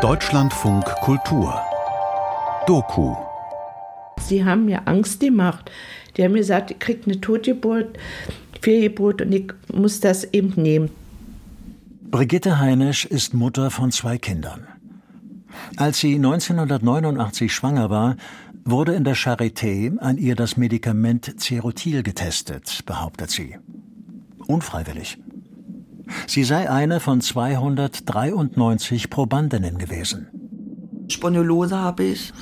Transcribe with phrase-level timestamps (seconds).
[0.00, 1.60] Deutschlandfunk Kultur
[2.64, 3.16] Doku
[4.20, 5.68] Sie haben mir Angst gemacht.
[6.16, 7.98] Die haben mir gesagt, ich kriege eine Totgeburt,
[8.62, 10.90] Fehlgeburt und ich muss das eben nehmen.
[12.12, 14.68] Brigitte Heinisch ist Mutter von zwei Kindern.
[15.76, 18.16] Als sie 1989 schwanger war,
[18.64, 23.56] wurde in der Charité an ihr das Medikament Cerutil getestet, behauptet sie.
[24.46, 25.18] Unfreiwillig.
[26.26, 30.28] Sie sei eine von 293 Probandinnen gewesen.
[31.08, 32.32] Spondylose habe ich,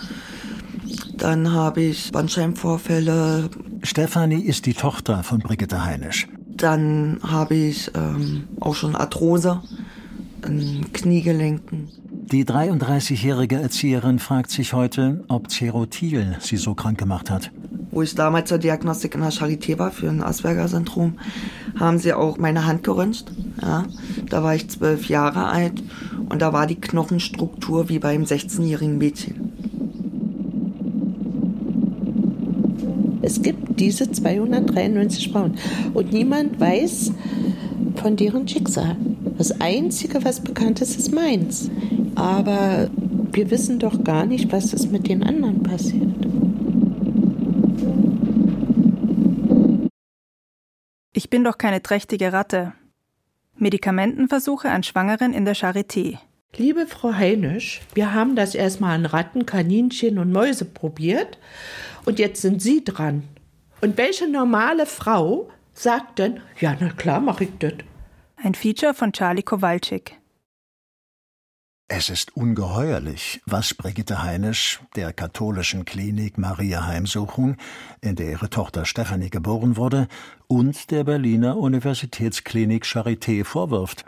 [1.16, 3.50] dann habe ich Bandscheibenvorfälle.
[3.82, 6.28] Stefanie ist die Tochter von Brigitte Heinisch.
[6.48, 9.62] Dann habe ich ähm, auch schon Arthrose
[10.42, 11.88] an Kniegelenken.
[12.30, 17.50] Die 33-jährige Erzieherin fragt sich heute, ob Cerotil sie so krank gemacht hat.
[17.90, 21.18] Wo ich damals zur Diagnostik in der Charité war für ein Asperger-Syndrom,
[21.78, 23.32] haben sie auch meine Hand geröntgt.
[23.60, 23.84] Ja,
[24.28, 25.82] da war ich zwölf Jahre alt
[26.28, 29.52] und da war die Knochenstruktur wie beim 16-jährigen Mädchen.
[33.22, 35.54] Es gibt diese 293 Frauen
[35.92, 37.12] und niemand weiß
[37.96, 38.96] von deren Schicksal.
[39.36, 41.70] Das Einzige, was bekannt ist, ist meins.
[42.14, 42.88] Aber
[43.32, 46.07] wir wissen doch gar nicht, was ist mit den anderen passiert.
[51.18, 52.74] Ich bin doch keine trächtige Ratte.
[53.56, 56.18] Medikamentenversuche an Schwangeren in der Charité.
[56.56, 61.40] Liebe Frau Heinisch, wir haben das erstmal an Ratten, Kaninchen und Mäuse probiert
[62.04, 63.24] und jetzt sind Sie dran.
[63.80, 67.72] Und welche normale Frau sagt denn, ja, na klar, mach ich das?
[68.36, 70.14] Ein Feature von Charlie Kowalczyk.
[71.90, 77.56] Es ist ungeheuerlich, was Brigitte Heinisch der katholischen Klinik Maria Heimsuchung,
[78.02, 80.06] in der ihre Tochter Stephanie geboren wurde,
[80.48, 84.04] und der Berliner Universitätsklinik Charité vorwirft.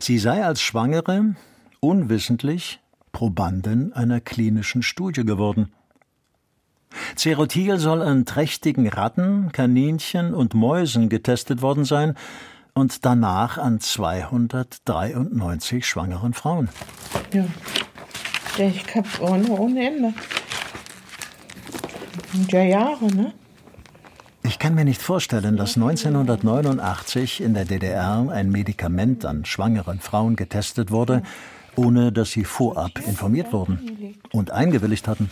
[0.00, 1.34] Sie sei als Schwangere
[1.80, 2.80] unwissentlich
[3.12, 5.74] Probandin einer klinischen Studie geworden.
[7.16, 12.14] Cerotil soll an trächtigen Ratten, Kaninchen und Mäusen getestet worden sein,
[12.74, 16.68] und danach an 293 schwangeren Frauen.
[17.32, 17.44] Ja,
[18.58, 20.14] ich habe ohne, ohne Ende.
[22.48, 23.32] Ja, Jahre, ne?
[24.44, 30.34] Ich kann mir nicht vorstellen, dass 1989 in der DDR ein Medikament an schwangeren Frauen
[30.36, 31.22] getestet wurde,
[31.76, 35.30] ohne dass sie vorab informiert wurden und eingewilligt hatten.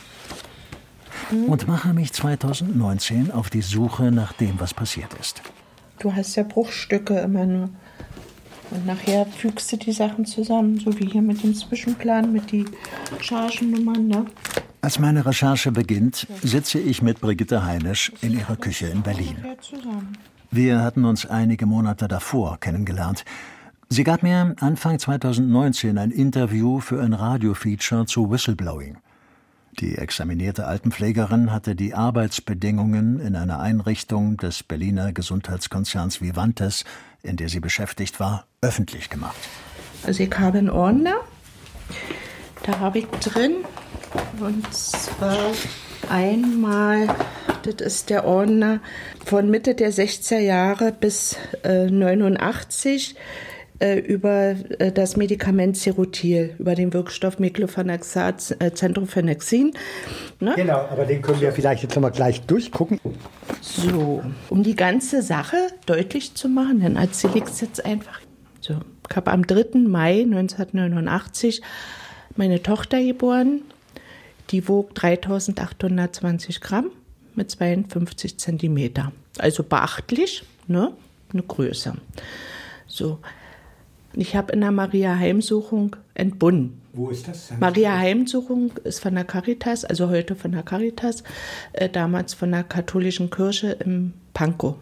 [1.46, 5.42] Und mache mich 2019 auf die Suche nach dem, was passiert ist.
[6.00, 7.68] Du hast ja Bruchstücke immer nur.
[8.70, 12.70] Und nachher fügst du die Sachen zusammen, so wie hier mit dem Zwischenplan, mit den
[13.20, 14.08] Chargennummern.
[14.08, 14.24] Ne?
[14.80, 19.36] Als meine Recherche beginnt, sitze ich mit Brigitte Heinisch in ihrer Küche in Berlin.
[20.50, 23.24] Wir hatten uns einige Monate davor kennengelernt.
[23.90, 28.96] Sie gab mir Anfang 2019 ein Interview für ein Radiofeature zu Whistleblowing.
[29.78, 36.84] Die examinierte Altenpflegerin hatte die Arbeitsbedingungen in einer Einrichtung des Berliner Gesundheitskonzerns Vivantes,
[37.22, 39.36] in der sie beschäftigt war, öffentlich gemacht.
[40.04, 41.14] Also ich habe einen Ordner,
[42.64, 43.64] da habe ich drin,
[44.40, 45.52] und zwar
[46.08, 47.14] einmal,
[47.62, 48.80] das ist der Ordner
[49.24, 53.14] von Mitte der 60er Jahre bis äh, 89
[53.80, 59.72] äh, über äh, das Medikament Cerutil, über den Wirkstoff Meclofanaxat, äh, Centrofenexin.
[60.38, 60.52] Ne?
[60.56, 63.00] Genau, aber den können wir vielleicht jetzt nochmal gleich durchgucken.
[63.60, 68.20] So, um die ganze Sache deutlich zu machen, dann erzähle ich es jetzt einfach.
[68.60, 68.74] So,
[69.08, 69.78] ich habe am 3.
[69.78, 71.62] Mai 1989
[72.36, 73.62] meine Tochter geboren.
[74.50, 76.90] Die wog 3820 Gramm
[77.34, 79.12] mit 52 Zentimeter.
[79.38, 80.92] Also beachtlich, ne?
[81.32, 81.94] Eine Größe.
[82.86, 83.20] So,
[84.14, 86.80] ich habe in der Maria Heimsuchung entbunden.
[86.92, 87.52] Wo ist das?
[87.60, 91.22] Maria Heimsuchung ist von der Caritas, also heute von der Caritas,
[91.72, 94.74] äh, damals von der katholischen Kirche im Pankow.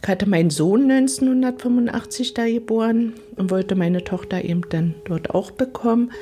[0.00, 5.50] Ich hatte meinen Sohn 1985 da geboren und wollte meine Tochter eben dann dort auch
[5.50, 6.12] bekommen,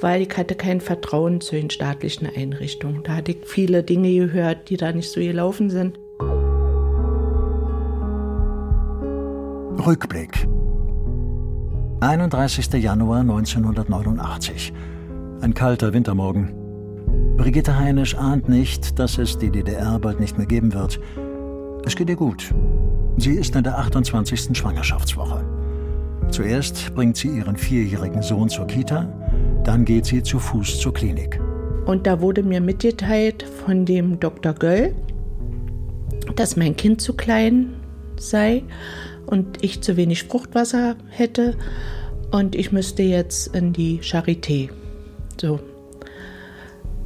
[0.00, 3.02] weil ich hatte kein Vertrauen zu den staatlichen Einrichtungen.
[3.02, 5.98] Da hatte ich viele Dinge gehört, die da nicht so gelaufen sind.
[9.84, 10.46] Rückblick
[12.04, 12.70] 31.
[12.74, 14.74] Januar 1989.
[15.40, 16.52] Ein kalter Wintermorgen.
[17.38, 21.00] Brigitte Heinisch ahnt nicht, dass es die DDR bald nicht mehr geben wird.
[21.86, 22.54] Es geht ihr gut.
[23.16, 24.50] Sie ist in der 28.
[24.52, 25.46] Schwangerschaftswoche.
[26.28, 29.08] Zuerst bringt sie ihren vierjährigen Sohn zur Kita,
[29.64, 31.40] dann geht sie zu Fuß zur Klinik.
[31.86, 34.52] Und da wurde mir mitgeteilt von dem Dr.
[34.52, 34.94] Göll,
[36.36, 37.76] dass mein Kind zu klein
[38.16, 38.62] sei
[39.26, 41.56] und ich zu wenig Fruchtwasser hätte
[42.30, 44.70] und ich müsste jetzt in die Charité.
[45.40, 45.60] So.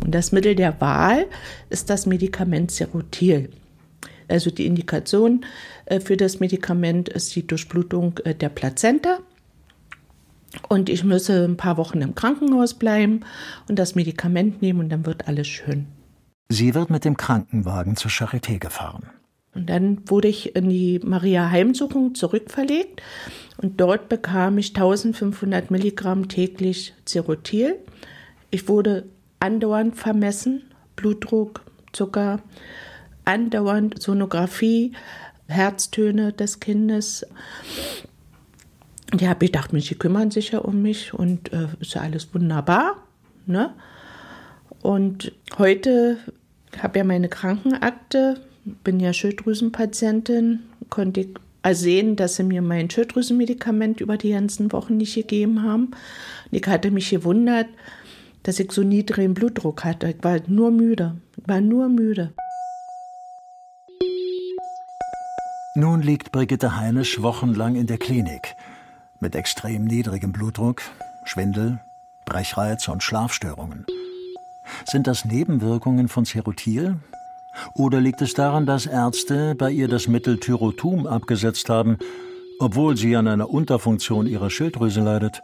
[0.03, 1.27] Und das Mittel der Wahl
[1.71, 3.51] ist das Medikament Serotil.
[4.29, 5.45] Also die Indikation
[5.87, 9.19] äh, für das Medikament ist die Durchblutung äh, der Plazenta.
[10.69, 13.21] Und ich müsse ein paar Wochen im Krankenhaus bleiben
[13.69, 15.87] und das Medikament nehmen und dann wird alles schön.
[16.49, 19.11] Sie wird mit dem Krankenwagen zur Charité gefahren.
[19.59, 23.03] Und dann wurde ich in die Maria Heimsuchung zurückverlegt
[23.57, 27.75] und dort bekam ich 1500 Milligramm täglich Cerotil.
[28.53, 29.07] Ich wurde
[29.41, 30.63] andauernd vermessen,
[30.95, 31.63] Blutdruck,
[31.93, 32.41] Zucker,
[33.25, 34.93] andauernd Sonographie,
[35.49, 37.27] Herztöne des Kindes.
[39.19, 43.03] Ja, ich dachte, die kümmern sich ja um mich und äh, ist ja alles wunderbar.
[43.45, 43.75] Ne?
[44.83, 46.19] Und heute
[46.81, 50.61] habe ja meine Krankenakte, bin ja Schilddrüsenpatientin,
[50.91, 51.29] konnte ich
[51.73, 55.87] sehen, dass sie mir mein Schilddrüsenmedikament über die ganzen Wochen nicht gegeben haben.
[56.51, 57.67] Und ich hatte mich gewundert,
[58.43, 60.09] dass ich so niedrigen Blutdruck hatte.
[60.09, 61.17] Ich war nur müde.
[61.37, 62.33] Ich war nur müde.
[65.75, 68.57] Nun liegt Brigitte Heinisch wochenlang in der Klinik
[69.21, 70.83] mit extrem niedrigem Blutdruck,
[71.25, 71.81] Schwindel,
[72.25, 73.87] Brechreiz und Schlafstörungen.
[74.85, 76.97] Sind das Nebenwirkungen von Cerutil?
[77.75, 81.99] Oder liegt es daran, dass Ärzte bei ihr das Mittel Tyrotum abgesetzt haben,
[82.59, 85.43] obwohl sie an einer Unterfunktion ihrer Schilddrüse leidet?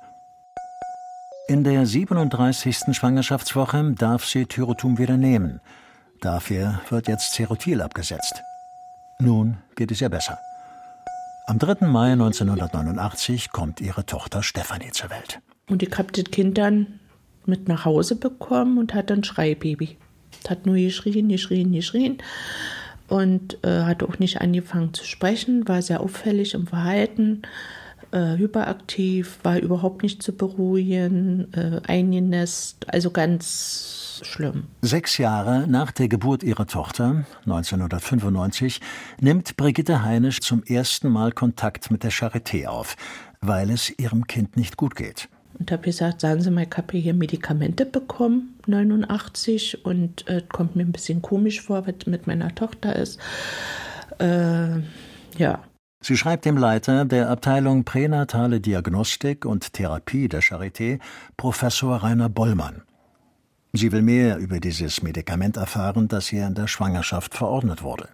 [1.47, 2.97] In der 37.
[2.97, 5.61] Schwangerschaftswoche darf sie Tyrotum wieder nehmen.
[6.21, 8.43] Dafür wird jetzt Cerutil abgesetzt.
[9.19, 10.39] Nun geht es ihr besser.
[11.47, 11.87] Am 3.
[11.87, 15.41] Mai 1989 kommt ihre Tochter Stefanie zur Welt.
[15.69, 16.99] Und ich habe das Kind dann
[17.45, 19.99] mit nach Hause bekommen und hatte ein Schreibaby.
[20.49, 22.19] Hat nur geschrien, geschrien, geschrien
[23.09, 27.43] und äh, hat auch nicht angefangen zu sprechen, war sehr auffällig im Verhalten
[28.15, 34.65] äh, hyperaktiv, war überhaupt nicht zu beruhigen, äh, eingenässt, also ganz schlimm.
[34.83, 38.81] Sechs Jahre nach der Geburt ihrer Tochter, 1995,
[39.21, 42.97] nimmt Brigitte Heinisch zum ersten Mal Kontakt mit der Charité auf,
[43.41, 45.29] weil es ihrem Kind nicht gut geht.
[45.59, 50.77] Und habe gesagt, sagen Sie mal, ich habe hier Medikamente bekommen, 89, und äh, kommt
[50.77, 53.21] mir ein bisschen komisch vor, was mit meiner Tochter ist.
[54.19, 54.81] Äh,
[55.39, 55.63] ja.
[56.01, 60.99] Sie schreibt dem Leiter der Abteilung Pränatale Diagnostik und Therapie der Charité,
[61.37, 62.83] Professor Rainer Bollmann.
[63.73, 68.09] Sie will mehr über dieses Medikament erfahren, das ihr in der Schwangerschaft verordnet wurde.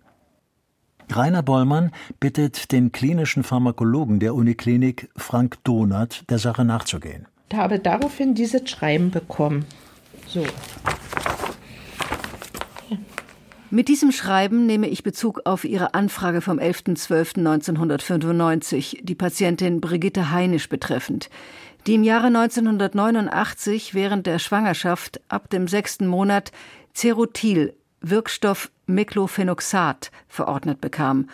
[1.13, 1.91] Rainer Bollmann
[2.21, 7.27] bittet den klinischen Pharmakologen der Uniklinik, Frank Donath, der Sache nachzugehen.
[7.53, 9.67] Habe daraufhin dieses Schreiben bekommen.
[10.27, 10.45] So.
[13.73, 20.69] Mit diesem Schreiben nehme ich Bezug auf Ihre Anfrage vom 11.12.1995, die Patientin Brigitte Heinisch
[20.69, 21.31] betreffend,
[21.87, 26.51] die im Jahre 1989 während der Schwangerschaft ab dem sechsten Monat
[26.95, 31.29] Cerutil, Wirkstoff Meclofenoxat, verordnet bekam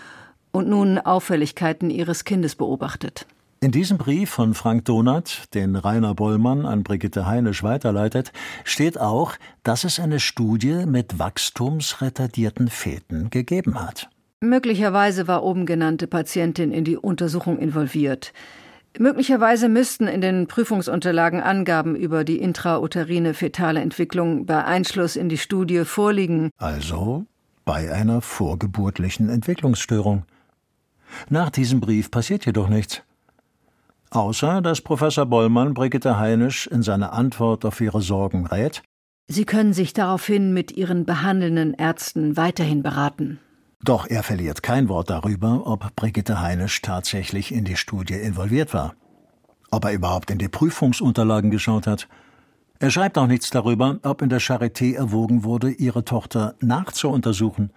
[0.52, 3.24] und nun Auffälligkeiten ihres Kindes beobachtet.
[3.66, 8.32] In diesem Brief von Frank Donath, den Rainer Bollmann an Brigitte Heinisch weiterleitet,
[8.62, 9.32] steht auch,
[9.64, 14.08] dass es eine Studie mit wachstumsretardierten Feten gegeben hat.
[14.40, 18.32] Möglicherweise war oben genannte Patientin in die Untersuchung involviert.
[19.00, 25.38] Möglicherweise müssten in den Prüfungsunterlagen Angaben über die intrauterine fetale Entwicklung bei Einschluss in die
[25.38, 26.50] Studie vorliegen.
[26.58, 27.24] Also
[27.64, 30.22] bei einer vorgeburtlichen Entwicklungsstörung.
[31.30, 33.02] Nach diesem Brief passiert jedoch nichts.
[34.10, 38.82] Außer dass Professor Bollmann Brigitte Heinisch in seiner Antwort auf ihre Sorgen rät.
[39.28, 43.40] Sie können sich daraufhin mit Ihren behandelnden Ärzten weiterhin beraten.
[43.82, 48.94] Doch er verliert kein Wort darüber, ob Brigitte Heinisch tatsächlich in die Studie involviert war.
[49.70, 52.08] Ob er überhaupt in die Prüfungsunterlagen geschaut hat.
[52.78, 57.72] Er schreibt auch nichts darüber, ob in der Charité erwogen wurde, ihre Tochter nachzuuntersuchen.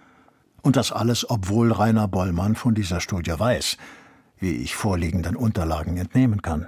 [0.61, 3.77] Und das alles, obwohl Rainer Bollmann von dieser Studie weiß
[4.39, 6.67] wie ich vorliegenden Unterlagen entnehmen kann.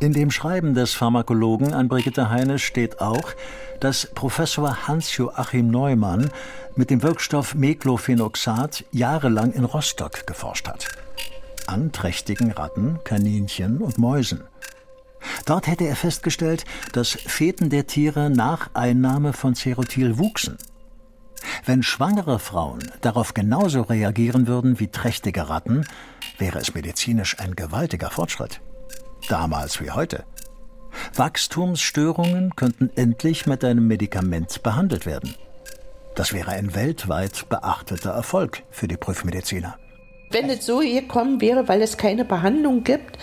[0.00, 3.34] In dem Schreiben des Pharmakologen an Brigitte Heine steht auch,
[3.78, 6.30] dass Professor Hans-Joachim Neumann
[6.74, 10.88] mit dem Wirkstoff Meclofenoxat jahrelang in Rostock geforscht hat.
[11.66, 14.42] An trächtigen Ratten, Kaninchen und Mäusen.
[15.46, 20.58] Dort hätte er festgestellt, dass Feten der Tiere nach Einnahme von Cerotil wuchsen–
[21.64, 25.84] wenn schwangere Frauen darauf genauso reagieren würden wie trächtige Ratten,
[26.38, 28.60] wäre es medizinisch ein gewaltiger Fortschritt.
[29.28, 30.24] Damals wie heute.
[31.14, 35.34] Wachstumsstörungen könnten endlich mit einem Medikament behandelt werden.
[36.14, 39.76] Das wäre ein weltweit beachteter Erfolg für die Prüfmediziner.
[40.30, 43.18] Wenn es so gekommen wäre, weil es keine Behandlung gibt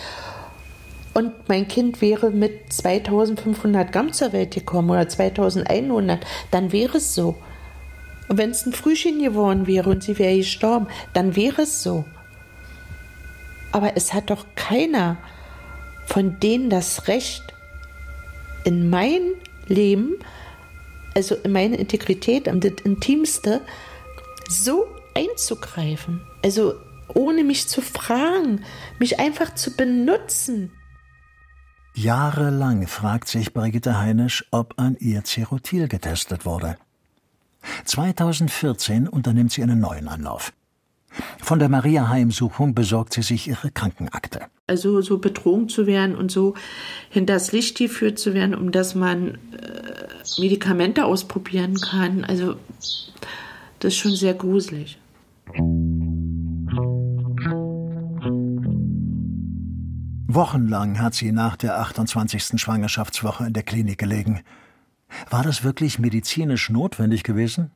[1.13, 7.13] und mein Kind wäre mit 2500 Gramm zur Welt gekommen oder 2100, dann wäre es
[7.13, 7.35] so.
[8.29, 12.05] Und wenn es ein Frühchen geworden wäre und sie wäre gestorben, dann wäre es so.
[13.71, 15.17] Aber es hat doch keiner
[16.05, 17.53] von denen das Recht,
[18.63, 19.21] in mein
[19.67, 20.15] Leben,
[21.15, 23.61] also in meine Integrität, in das Intimste,
[24.47, 26.21] so einzugreifen.
[26.43, 26.73] Also
[27.13, 28.63] ohne mich zu fragen,
[28.99, 30.71] mich einfach zu benutzen.
[31.93, 36.77] Jahrelang fragt sich Brigitte Heinisch, ob an ihr Cerotil getestet wurde.
[37.85, 40.53] 2014 unternimmt sie einen neuen Anlauf.
[41.41, 44.41] Von der Maria-Heimsuchung besorgt sie sich ihre Krankenakte.
[44.67, 46.53] Also so betrogen zu werden und so
[47.09, 52.23] hinters Licht geführt zu werden, um dass man äh, Medikamente ausprobieren kann.
[52.23, 52.55] Also
[53.79, 54.99] das ist schon sehr gruselig.
[60.31, 62.61] Wochenlang hat sie nach der 28.
[62.61, 64.41] Schwangerschaftswoche in der Klinik gelegen.
[65.29, 67.71] War das wirklich medizinisch notwendig gewesen?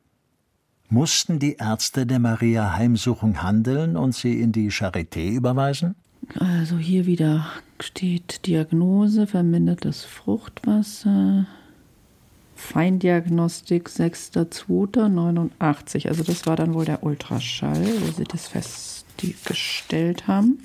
[0.88, 5.94] Mussten die Ärzte der Maria Heimsuchung handeln und sie in die Charité überweisen?
[6.38, 7.46] Also hier wieder
[7.80, 11.46] steht Diagnose, vermindertes Fruchtwasser,
[12.54, 16.06] Feindiagnostik 6.2.89.
[16.08, 20.60] Also das war dann wohl der Ultraschall, wo sie das festgestellt haben.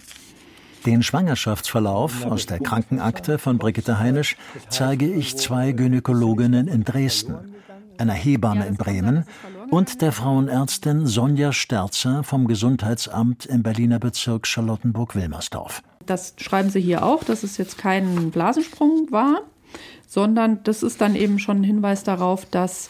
[0.85, 4.37] Den Schwangerschaftsverlauf aus der Krankenakte von Brigitte Heinisch
[4.69, 7.35] zeige ich zwei Gynäkologinnen in Dresden,
[7.97, 9.25] einer Hebamme in Bremen
[9.69, 15.83] und der Frauenärztin Sonja Sterzer vom Gesundheitsamt im Berliner Bezirk Charlottenburg-Wilmersdorf.
[16.05, 19.41] Das schreiben Sie hier auch, dass es jetzt kein Blasensprung war,
[20.07, 22.87] sondern das ist dann eben schon ein Hinweis darauf, dass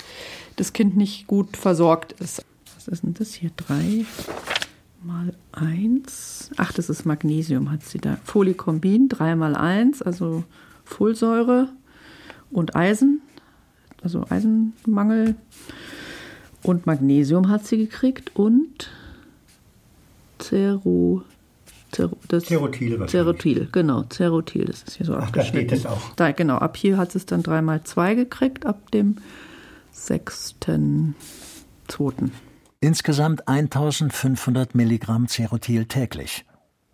[0.55, 2.46] das Kind nicht gut versorgt ist.
[2.75, 3.50] Was ist denn das hier?
[3.58, 4.05] Drei
[5.03, 6.51] mal eins.
[6.58, 8.18] Ach, das ist Magnesium, hat sie da.
[8.24, 10.44] Folikombin, drei mal eins, also
[10.84, 11.70] Folsäure
[12.51, 13.22] und Eisen,
[14.03, 15.36] also Eisenmangel.
[16.63, 18.89] Und Magnesium hat sie gekriegt und
[20.39, 21.24] Zero,
[21.91, 26.13] Zero, das Cerotil Cerotil, genau, Cerotil, das ist hier so Ach, da steht es auch.
[26.15, 29.15] Da, genau, ab hier hat es dann dreimal zwei gekriegt, ab dem
[29.91, 31.15] sechsten,
[31.88, 32.32] zweiten.
[32.82, 36.46] Insgesamt 1500 Milligramm Cerotil täglich.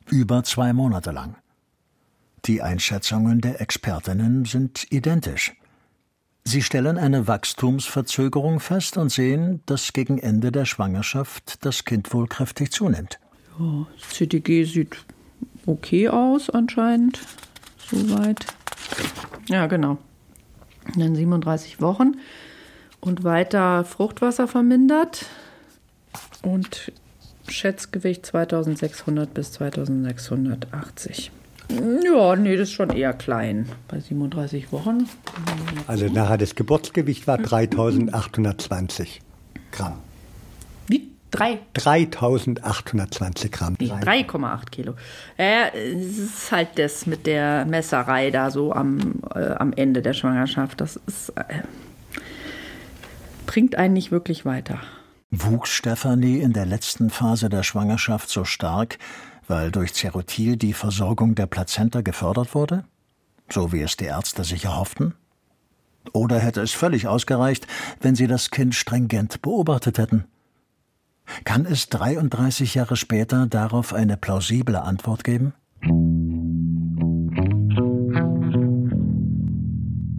[0.10, 1.36] Über zwei Monate lang.
[2.46, 5.54] Die Einschätzungen der Expertinnen sind identisch.
[6.44, 12.27] Sie stellen eine Wachstumsverzögerung fest und sehen, dass gegen Ende der Schwangerschaft das Kind wohl
[12.27, 13.20] kräftig zunimmt.
[13.60, 14.98] Ja, CTG sieht
[15.68, 17.20] okay aus anscheinend.
[17.77, 18.48] Soweit.
[19.50, 20.00] Ja, genau.
[20.96, 22.15] Dann 37 Wochen
[23.01, 25.27] und weiter Fruchtwasser vermindert
[26.45, 26.91] und
[27.47, 31.31] Schätzgewicht 2600 bis 2680.
[32.03, 33.67] Ja, nee, das ist schon eher klein.
[33.87, 35.09] Bei 37 Wochen.
[35.87, 39.21] Also nachher das Geburtsgewicht war 3820
[39.71, 39.99] Gramm.
[40.87, 41.09] Wie?
[41.31, 41.59] Drei?
[41.73, 43.75] 3820 Gramm.
[43.79, 44.93] Nee, 3,8 Kilo.
[45.37, 50.13] Ja, es ist halt das mit der Messerei da so am, äh, am Ende der
[50.13, 50.79] Schwangerschaft.
[50.81, 51.63] Das ist, äh,
[53.47, 54.79] bringt einen nicht wirklich weiter.
[55.32, 58.98] Wuchs Stefanie in der letzten Phase der Schwangerschaft so stark,
[59.48, 62.86] weil durch Cerotil die Versorgung der Plazenta gefördert wurde?
[63.51, 65.13] So wie es die Ärzte sich erhofften?
[66.13, 67.67] Oder hätte es völlig ausgereicht,
[68.00, 70.25] wenn sie das Kind stringent beobachtet hätten?
[71.44, 75.53] Kann es 33 Jahre später darauf eine plausible Antwort geben?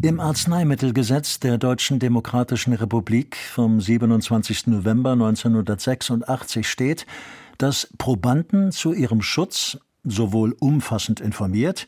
[0.03, 4.67] Im Arzneimittelgesetz der Deutschen Demokratischen Republik vom 27.
[4.69, 7.07] November 1986 steht,
[7.59, 11.87] dass Probanden zu ihrem Schutz sowohl umfassend informiert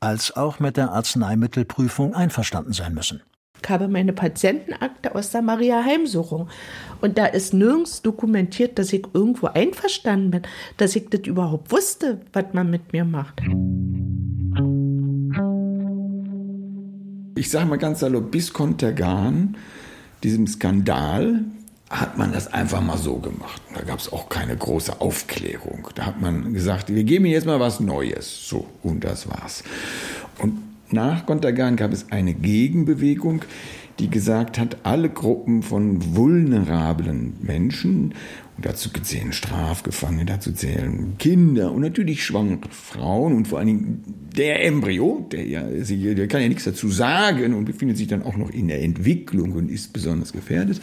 [0.00, 3.22] als auch mit der Arzneimittelprüfung einverstanden sein müssen.
[3.62, 6.48] Ich habe meine Patientenakte aus der Maria-Heimsuchung.
[7.00, 10.42] Und da ist nirgends dokumentiert, dass ich irgendwo einverstanden bin,
[10.76, 13.40] dass ich das überhaupt wusste, was man mit mir macht.
[17.36, 19.56] Ich sage mal ganz salopp, bis Kontergan,
[20.22, 21.44] diesem Skandal,
[21.90, 23.60] hat man das einfach mal so gemacht.
[23.74, 25.88] Da gab es auch keine große Aufklärung.
[25.94, 28.48] Da hat man gesagt, wir geben jetzt mal was Neues.
[28.48, 29.64] So, und das war's.
[30.38, 30.58] Und
[30.90, 33.42] nach Kontergan gab es eine Gegenbewegung,
[33.98, 38.14] die gesagt hat, alle Gruppen von vulnerablen Menschen,
[38.56, 44.04] und dazu zählen Strafgefangene, dazu zählen Kinder und natürlich schwangere Frauen und vor allen Dingen
[44.36, 48.36] der Embryo, der, ja, der kann ja nichts dazu sagen und befindet sich dann auch
[48.36, 50.80] noch in der Entwicklung und ist besonders gefährdet,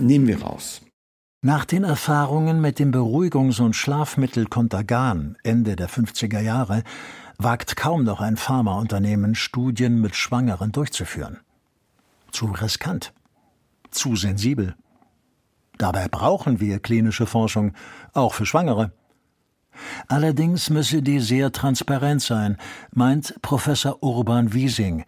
[0.00, 0.80] nehmen wir raus.
[1.44, 6.84] Nach den Erfahrungen mit dem Beruhigungs- und Schlafmittel Contagan Ende der 50er Jahre
[7.36, 11.40] wagt kaum noch ein Pharmaunternehmen, Studien mit Schwangeren durchzuführen.
[12.32, 13.12] Zu riskant,
[13.90, 14.74] zu sensibel.
[15.78, 17.72] Dabei brauchen wir klinische Forschung,
[18.14, 18.92] auch für Schwangere.
[20.08, 22.56] Allerdings müsse die sehr transparent sein,
[22.92, 25.04] meint Professor Urban Wiesing,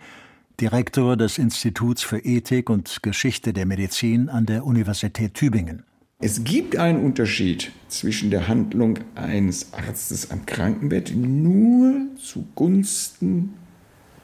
[0.60, 5.82] Direktor des Instituts für Ethik und Geschichte der Medizin an der Universität Tübingen.
[6.20, 13.54] Es gibt einen Unterschied zwischen der Handlung eines Arztes am Krankenbett nur zugunsten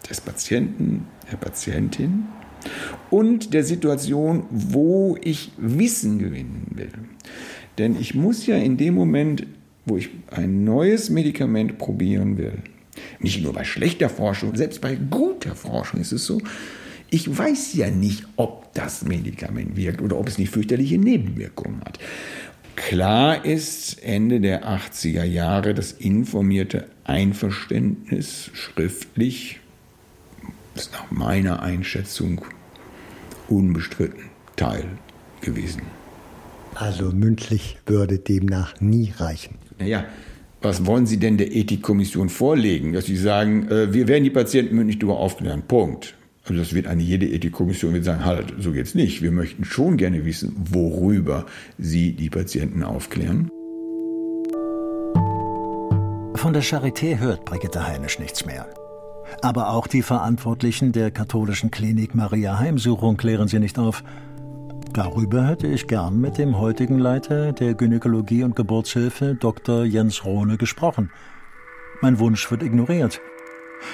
[0.09, 2.29] des Patienten, der Patientin
[3.11, 6.93] und der Situation, wo ich Wissen gewinnen will.
[7.79, 9.47] Denn ich muss ja in dem Moment,
[9.87, 12.59] wo ich ein neues Medikament probieren will,
[13.19, 16.41] nicht nur bei schlechter Forschung, selbst bei guter Forschung ist es so,
[17.11, 21.99] ich weiß ja nicht, ob das Medikament wirkt oder ob es nicht fürchterliche Nebenwirkungen hat.
[22.77, 29.61] Klar ist Ende der 80er Jahre das informierte Einverständnis schriftlich,
[30.81, 32.41] ist nach meiner Einschätzung
[33.49, 34.85] unbestritten Teil
[35.43, 35.83] gewesen.
[36.75, 39.57] Also mündlich würde demnach nie reichen.
[39.79, 40.05] Naja,
[40.63, 42.93] was wollen Sie denn der Ethikkommission vorlegen?
[42.95, 45.63] Dass Sie sagen, äh, wir werden die Patienten mündlich darüber aufklären.
[45.69, 46.17] Punkt.
[46.45, 49.21] Also das wird eine jede Ethikkommission wird sagen, halt, so geht's nicht.
[49.21, 51.45] Wir möchten schon gerne wissen, worüber
[51.77, 53.51] Sie die Patienten aufklären.
[56.37, 58.67] Von der Charité hört Brigitte Heinisch nichts mehr.
[59.43, 64.03] Aber auch die Verantwortlichen der katholischen Klinik Maria Heimsuchung klären sie nicht auf.
[64.93, 69.85] Darüber hätte ich gern mit dem heutigen Leiter der Gynäkologie und Geburtshilfe, Dr.
[69.85, 71.11] Jens Rohne, gesprochen.
[72.01, 73.21] Mein Wunsch wird ignoriert.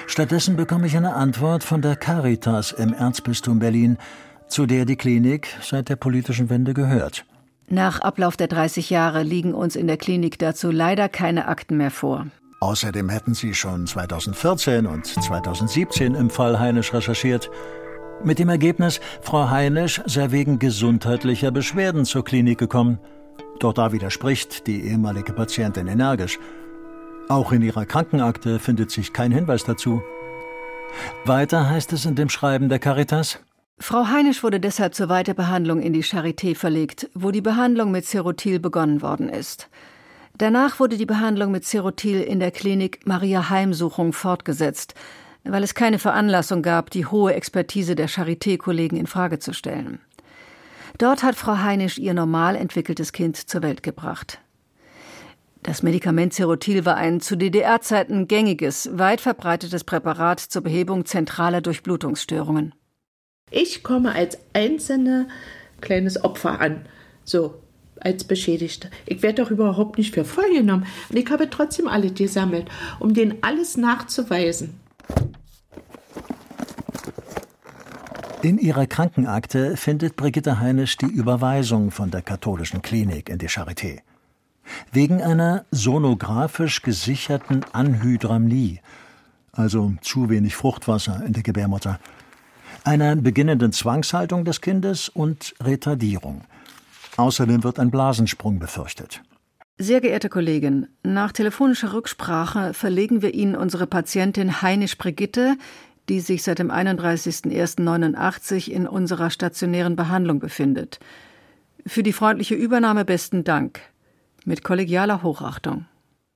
[0.07, 3.97] Stattdessen bekomme ich eine Antwort von der Caritas im Erzbistum Berlin,
[4.47, 7.25] zu der die Klinik seit der politischen Wende gehört.
[7.69, 11.91] Nach Ablauf der 30 Jahre liegen uns in der Klinik dazu leider keine Akten mehr
[11.91, 12.27] vor.
[12.59, 17.51] Außerdem hätten sie schon 2014 und 2017 im Fall Heinisch recherchiert.
[18.23, 22.99] Mit dem Ergebnis, Frau Heinisch sei wegen gesundheitlicher Beschwerden zur Klinik gekommen.
[23.59, 26.39] Doch da widerspricht die ehemalige Patientin energisch.
[27.29, 30.01] Auch in ihrer Krankenakte findet sich kein Hinweis dazu.
[31.25, 33.39] Weiter heißt es in dem Schreiben der Caritas.
[33.79, 38.59] Frau Heinisch wurde deshalb zur Weiterbehandlung in die Charité verlegt, wo die Behandlung mit Serotil
[38.59, 39.69] begonnen worden ist.
[40.37, 44.93] Danach wurde die Behandlung mit Serotil in der Klinik Maria Heimsuchung fortgesetzt,
[45.43, 49.99] weil es keine Veranlassung gab, die hohe Expertise der Charité-Kollegen in Frage zu stellen.
[50.99, 54.39] Dort hat Frau Heinisch ihr normal entwickeltes Kind zur Welt gebracht.
[55.63, 62.75] Das Medikament Serotil war ein zu DDR-Zeiten gängiges, weit verbreitetes Präparat zur Behebung zentraler Durchblutungsstörungen.
[63.49, 65.29] Ich komme als einzelne
[65.81, 66.85] kleines Opfer an,
[67.23, 67.55] so
[68.01, 68.89] als Beschädigte.
[69.05, 70.85] Ich werde doch überhaupt nicht für voll genommen.
[71.09, 72.67] Und ich habe trotzdem alle gesammelt,
[72.99, 74.79] um denen alles nachzuweisen.
[78.41, 84.01] In ihrer Krankenakte findet Brigitte Heinisch die Überweisung von der katholischen Klinik in die Charité
[84.91, 88.79] wegen einer sonografisch gesicherten Anhydramnie,
[89.51, 91.99] also zu wenig Fruchtwasser in der Gebärmutter,
[92.83, 96.41] einer beginnenden Zwangshaltung des Kindes und Retardierung.
[97.17, 99.21] Außerdem wird ein Blasensprung befürchtet.
[99.79, 105.55] Sehr geehrte Kollegin, nach telefonischer Rücksprache verlegen wir Ihnen unsere Patientin Heinisch Brigitte,
[106.09, 110.99] die sich seit dem 31.01.89 in unserer stationären Behandlung befindet.
[111.85, 113.79] Für die freundliche Übernahme besten Dank
[114.45, 115.85] mit kollegialer Hochachtung.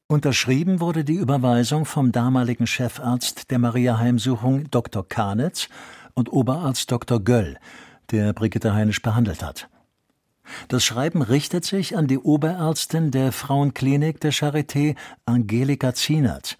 [0.08, 5.08] Unterschrieben wurde die Überweisung vom damaligen Chefarzt der Maria-Heimsuchung Dr.
[5.08, 5.70] Karnitz
[6.14, 7.24] und Oberarzt Dr.
[7.24, 7.58] Göll,
[8.12, 9.71] der Brigitte Heinisch behandelt hat.
[10.68, 16.58] Das Schreiben richtet sich an die Oberärztin der Frauenklinik der Charité, Angelika Zienert.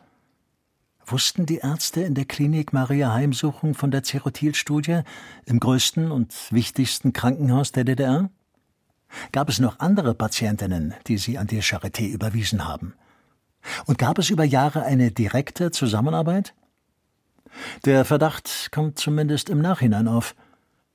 [1.06, 5.02] Wussten die Ärzte in der Klinik Maria Heimsuchung von der Cerotil-Studie
[5.46, 8.30] im größten und wichtigsten Krankenhaus der DDR?
[9.32, 12.94] Gab es noch andere Patientinnen, die Sie an die Charité überwiesen haben?
[13.86, 16.54] Und gab es über Jahre eine direkte Zusammenarbeit?
[17.86, 20.36] Der Verdacht kommt zumindest im Nachhinein auf,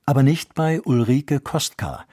[0.05, 2.05] aber nicht bei Ulrike Kostka,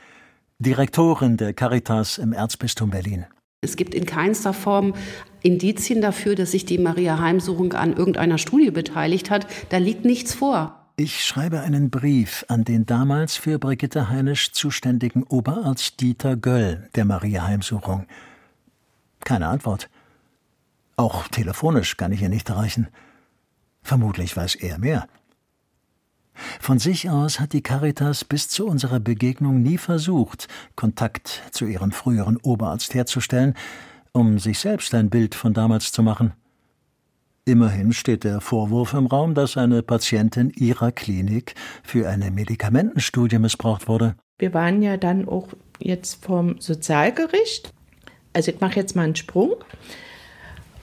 [0.58, 3.26] Direktorin der Caritas im Erzbistum Berlin.
[3.60, 4.94] Es gibt in keinster Form
[5.42, 9.46] Indizien dafür, dass sich die Maria Heimsuchung an irgendeiner Studie beteiligt hat.
[9.70, 10.80] Da liegt nichts vor.
[10.96, 17.04] Ich schreibe einen Brief an den damals für Brigitte Heinisch zuständigen Oberarzt Dieter Göll der
[17.04, 18.06] Maria Heimsuchung.
[19.24, 19.90] Keine Antwort.
[20.96, 22.86] Auch telefonisch kann ich ihn nicht erreichen.
[23.82, 25.08] Vermutlich weiß er mehr.
[26.60, 31.92] Von sich aus hat die Caritas bis zu unserer Begegnung nie versucht, Kontakt zu ihrem
[31.92, 33.54] früheren Oberarzt herzustellen,
[34.12, 36.32] um sich selbst ein Bild von damals zu machen.
[37.46, 43.86] Immerhin steht der Vorwurf im Raum, dass eine Patientin ihrer Klinik für eine Medikamentenstudie missbraucht
[43.86, 44.16] wurde.
[44.38, 47.72] Wir waren ja dann auch jetzt vom Sozialgericht.
[48.32, 49.56] Also ich mache jetzt mal einen Sprung.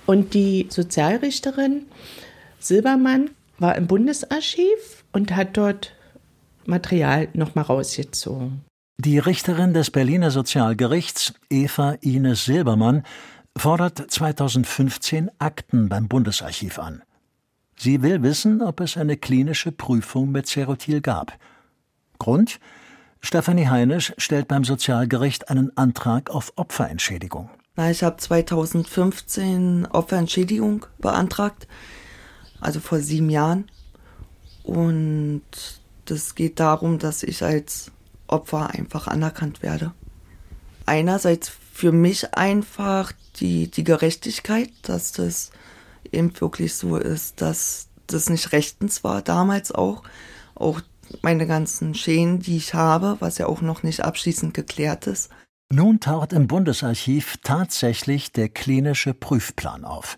[0.05, 1.87] Und die Sozialrichterin
[2.59, 5.93] Silbermann war im Bundesarchiv und hat dort
[6.65, 8.61] Material nochmal rausgezogen.
[8.97, 13.03] Die Richterin des Berliner Sozialgerichts, Eva Ines Silbermann,
[13.57, 17.01] fordert 2015 Akten beim Bundesarchiv an.
[17.75, 21.37] Sie will wissen, ob es eine klinische Prüfung mit Serotil gab.
[22.19, 22.59] Grund?
[23.21, 27.49] Stefanie Heinisch stellt beim Sozialgericht einen Antrag auf Opferentschädigung.
[27.75, 31.67] Na, ich habe 2015 Opferentschädigung beantragt,
[32.59, 33.65] also vor sieben Jahren.
[34.63, 35.41] Und
[36.05, 37.91] das geht darum, dass ich als
[38.27, 39.93] Opfer einfach anerkannt werde.
[40.85, 45.51] Einerseits für mich einfach die, die Gerechtigkeit, dass das
[46.11, 50.03] eben wirklich so ist, dass das nicht rechtens war damals auch.
[50.55, 50.81] Auch
[51.21, 55.29] meine ganzen Schäden, die ich habe, was ja auch noch nicht abschließend geklärt ist.
[55.71, 60.17] Nun taucht im Bundesarchiv tatsächlich der klinische Prüfplan auf.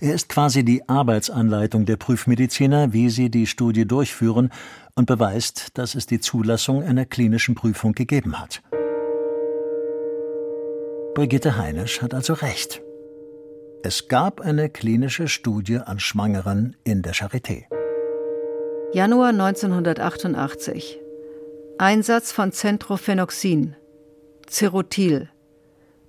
[0.00, 4.50] Er ist quasi die Arbeitsanleitung der Prüfmediziner, wie sie die Studie durchführen,
[4.94, 8.62] und beweist, dass es die Zulassung einer klinischen Prüfung gegeben hat.
[11.14, 12.82] Brigitte Heinisch hat also recht.
[13.82, 17.64] Es gab eine klinische Studie an Schwangeren in der Charité.
[18.92, 21.00] Januar 1988.
[21.78, 23.74] Einsatz von Centrophenoxin,
[24.48, 25.30] Cerotil,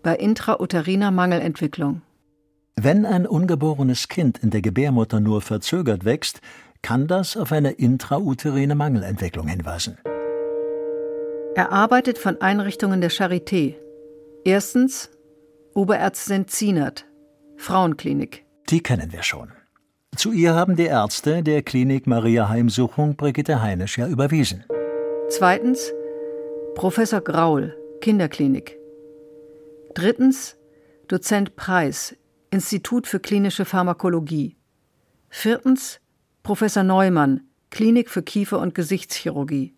[0.04, 2.02] bei intrauteriner Mangelentwicklung.
[2.84, 6.42] Wenn ein ungeborenes Kind in der Gebärmutter nur verzögert wächst,
[6.82, 10.00] kann das auf eine intrauterine Mangelentwicklung hinweisen.
[11.54, 13.76] Erarbeitet von Einrichtungen der Charité,
[14.44, 15.12] Erstens
[15.76, 17.06] Oberärztin Zienert,
[17.56, 18.46] Frauenklinik.
[18.72, 19.52] Die kennen wir schon.
[20.16, 24.66] Zu ihr haben die Ärzte der Klinik Maria Heimsuchung Brigitte Heinisch ja überwiesen.
[25.30, 25.94] Zweitens
[26.74, 28.80] Professor Graul, Kinderklinik.
[29.94, 30.58] Drittens
[31.08, 32.16] Dozent Preis,
[32.52, 34.58] Institut für klinische Pharmakologie.
[35.30, 36.02] Viertens
[36.44, 39.74] Professor Neumann, Klinik für Kiefer- und Gesichtschirurgie.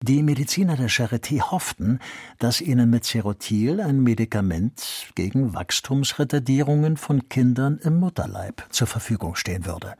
[0.00, 1.98] Die Mediziner der Charité hofften,
[2.38, 9.66] dass ihnen mit Serotil ein Medikament gegen Wachstumsretardierungen von Kindern im Mutterleib zur Verfügung stehen
[9.66, 9.94] würde,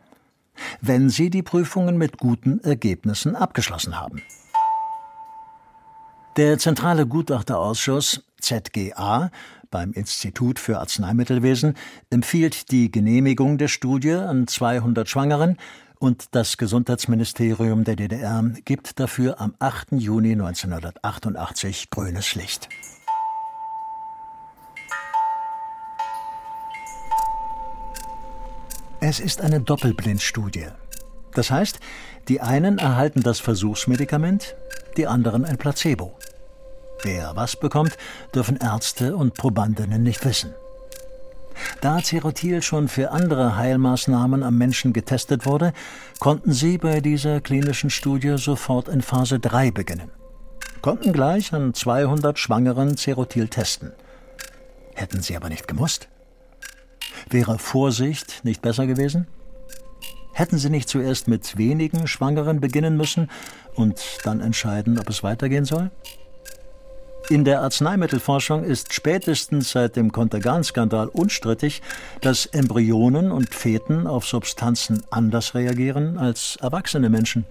[0.81, 4.23] wenn sie die Prüfungen mit guten Ergebnissen abgeschlossen haben.
[6.39, 9.31] Der Zentrale Gutachterausschuss ZGA
[9.71, 11.75] beim Institut für Arzneimittelwesen
[12.11, 15.57] empfiehlt die Genehmigung der Studie an 200 Schwangeren
[15.99, 19.93] und das Gesundheitsministerium der DDR gibt dafür am 8.
[19.93, 22.69] Juni 1988 grünes Licht.
[29.01, 30.67] Es ist eine Doppelblindstudie.
[31.33, 31.79] Das heißt,
[32.27, 34.57] die einen erhalten das Versuchsmedikament,
[34.97, 36.19] die anderen ein Placebo.
[37.03, 37.97] Wer was bekommt,
[38.35, 40.55] dürfen Ärzte und Probandinnen nicht wissen.
[41.81, 45.73] Da Cerotil schon für andere Heilmaßnahmen am Menschen getestet wurde,
[46.19, 50.11] konnten sie bei dieser klinischen Studie sofort in Phase 3 beginnen.
[50.83, 53.93] Konnten gleich an 200 Schwangeren Cerotil testen.
[54.95, 56.09] Hätten sie aber nicht gemusst.
[57.31, 59.27] Wäre Vorsicht nicht besser gewesen?
[60.33, 63.29] Hätten sie nicht zuerst mit wenigen Schwangeren beginnen müssen
[63.75, 65.91] und dann entscheiden, ob es weitergehen soll?
[67.31, 71.83] In der Arzneimittelforschung ist spätestens seit dem Contergan-Skandal unstrittig,
[72.23, 77.45] dass Embryonen und Feten auf Substanzen anders reagieren als erwachsene Menschen.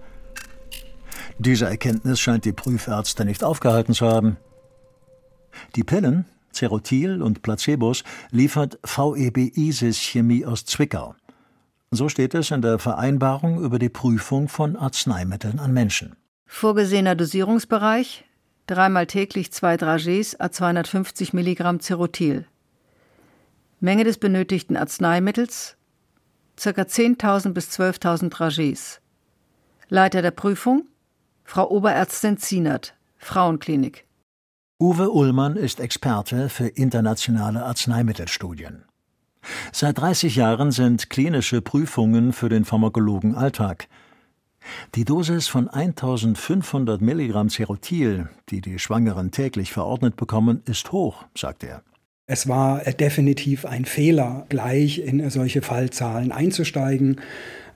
[1.38, 4.36] Diese Erkenntnis scheint die Prüfärzte nicht aufgehalten zu haben.
[5.76, 11.14] Die Pillen, Cerotil und Placebos liefert VEB Isis Chemie aus Zwickau.
[11.92, 16.16] So steht es in der Vereinbarung über die Prüfung von Arzneimitteln an Menschen.
[16.46, 18.24] Vorgesehener Dosierungsbereich
[18.70, 22.46] dreimal täglich zwei Dragees a 250 Milligramm Cerotil.
[23.80, 25.76] Menge des benötigten Arzneimittels
[26.56, 26.70] ca.
[26.70, 29.00] 10.000 bis 12.000 Dragees.
[29.88, 30.86] Leiter der Prüfung
[31.44, 34.06] Frau Oberärztin Zienert, Frauenklinik.
[34.78, 38.84] Uwe Ullmann ist Experte für internationale Arzneimittelstudien.
[39.72, 43.88] Seit 30 Jahren sind klinische Prüfungen für den Pharmakologen Alltag.
[44.94, 51.64] Die Dosis von 1500 Milligramm Cerotil, die die Schwangeren täglich verordnet bekommen, ist hoch, sagt
[51.64, 51.82] er.
[52.26, 57.20] Es war definitiv ein Fehler, gleich in solche Fallzahlen einzusteigen.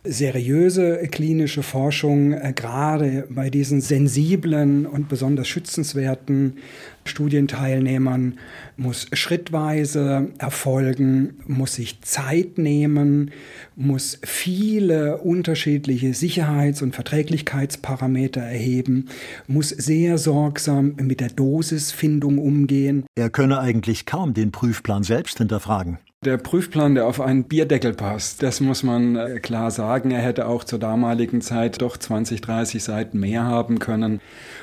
[0.04, 6.56] Seriöse klinische Forschung äh, gerade bei diesen sensiblen und besonders schützenswerten
[7.04, 8.38] Studienteilnehmern
[8.76, 13.30] muss schrittweise erfolgen, muss sich Zeit nehmen,
[13.76, 19.08] muss viele unterschiedliche Sicherheits- und Verträglichkeitsparameter erheben,
[19.46, 23.04] muss sehr sorgsam mit der Dosisfindung umgehen.
[23.16, 25.98] Er könne eigentlich kaum den Prüfplan selbst hinterfragen.
[26.24, 30.12] Der Prüfplan, der auf einen Bierdeckel passt, das muss man äh, klar sagen.
[30.12, 34.20] Er hätte auch zur damaligen Zeit doch 20, 30 Seiten mehr haben können.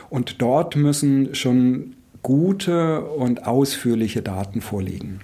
[0.09, 5.19] Und dort müssen schon gute und ausführliche Daten vorliegen.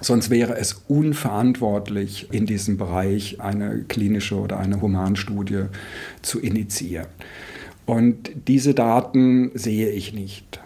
[0.00, 5.66] Sonst wäre es unverantwortlich, in diesem Bereich eine klinische oder eine Humanstudie
[6.22, 7.06] zu initiieren.
[7.86, 10.60] Und diese Daten sehe ich nicht.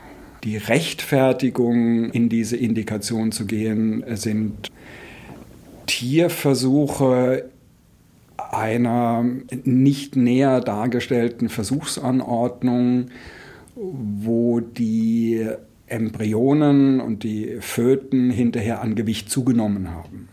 [0.45, 4.71] Die Rechtfertigung, in diese Indikation zu gehen, sind
[5.87, 7.51] Tierversuche
[8.37, 9.25] einer
[9.64, 13.07] nicht näher dargestellten Versuchsanordnung,
[13.75, 15.49] wo die
[15.87, 20.29] Embryonen und die Föten hinterher an Gewicht zugenommen haben.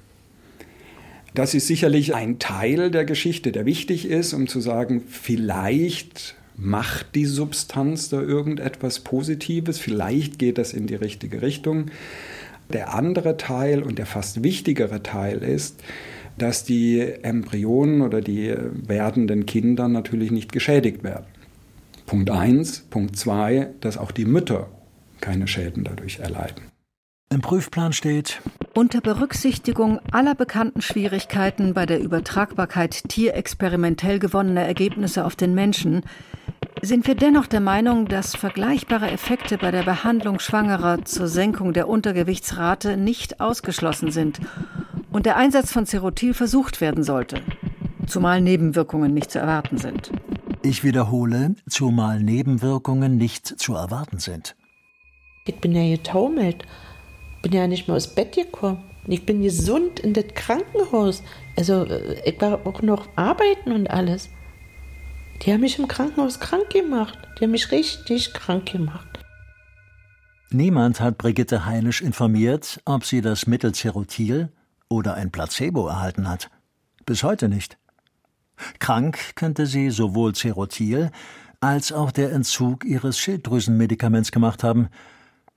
[1.34, 7.16] Das ist sicherlich ein Teil der Geschichte, der wichtig ist, um zu sagen, vielleicht macht
[7.16, 11.86] die Substanz da irgendetwas Positives, vielleicht geht das in die richtige Richtung.
[12.72, 15.84] Der andere Teil und der fast wichtigere Teil ist,
[16.38, 21.26] dass die Embryonen oder die werdenden Kinder natürlich nicht geschädigt werden.
[22.06, 22.88] Punkt 1.
[22.90, 24.68] Punkt 2, dass auch die Mütter
[25.20, 26.72] keine Schäden dadurch erleiden.
[27.32, 28.42] Im Prüfplan steht,
[28.74, 36.04] unter Berücksichtigung aller bekannten Schwierigkeiten bei der Übertragbarkeit tierexperimentell gewonnener Ergebnisse auf den Menschen
[36.82, 41.88] sind wir dennoch der Meinung, dass vergleichbare Effekte bei der Behandlung Schwangerer zur Senkung der
[41.88, 44.40] Untergewichtsrate nicht ausgeschlossen sind
[45.12, 47.42] und der Einsatz von Cerotil versucht werden sollte,
[48.08, 50.12] zumal Nebenwirkungen nicht zu erwarten sind.
[50.64, 54.56] Ich wiederhole, zumal Nebenwirkungen nicht zu erwarten sind.
[55.46, 56.66] Ich bin ja getaumelt,
[57.42, 58.84] bin ja nicht mehr aus Bett gekommen.
[59.08, 61.24] Ich bin gesund in das Krankenhaus.
[61.58, 64.30] Also äh, ich war auch noch arbeiten und alles.
[65.42, 67.18] Die haben mich im Krankenhaus krank gemacht.
[67.40, 69.08] Die haben mich richtig krank gemacht.
[70.52, 74.50] Niemand hat Brigitte Heinisch informiert, ob sie das Mittel Cerutil
[74.88, 76.52] oder ein Placebo erhalten hat.
[77.06, 77.78] Bis heute nicht.
[78.78, 81.10] Krank könnte sie sowohl Cerutil
[81.60, 84.90] als auch der Entzug ihres Schilddrüsenmedikaments gemacht haben.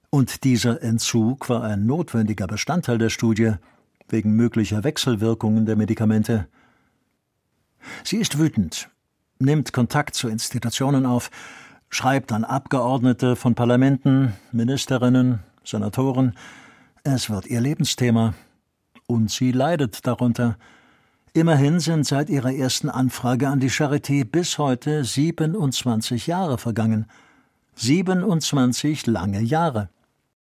[0.08, 3.54] Und dieser Entzug war ein notwendiger Bestandteil der Studie
[4.08, 6.46] wegen möglicher Wechselwirkungen der Medikamente.
[8.04, 8.88] Sie ist wütend
[9.38, 11.30] nimmt Kontakt zu Institutionen auf,
[11.88, 16.34] schreibt an Abgeordnete von Parlamenten, Ministerinnen, Senatoren.
[17.02, 18.34] Es wird ihr Lebensthema.
[19.06, 20.56] Und sie leidet darunter.
[21.34, 27.06] Immerhin sind seit ihrer ersten Anfrage an die Charité bis heute 27 Jahre vergangen.
[27.74, 29.88] 27 lange Jahre.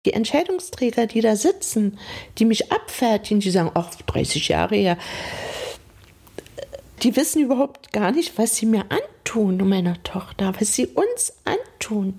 [0.07, 1.99] Die Entscheidungsträger, die da sitzen,
[2.39, 4.97] die mich abfertigen, die sagen, ach, 30 Jahre her,
[7.03, 11.33] die wissen überhaupt gar nicht, was sie mir antun und meiner Tochter, was sie uns
[11.45, 12.15] antun.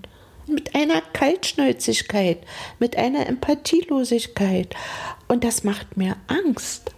[0.46, 2.38] Mit einer Kaltschnäuzigkeit,
[2.78, 4.74] mit einer Empathielosigkeit.
[5.28, 6.92] Und das macht mir Angst.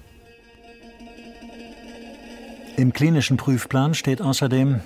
[2.77, 4.81] Im klinischen Prüfplan steht außerdem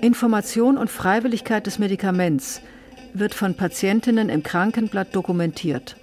[0.00, 2.60] Information und Freiwilligkeit des Medikaments
[3.14, 5.96] wird von Patientinnen im Krankenblatt dokumentiert.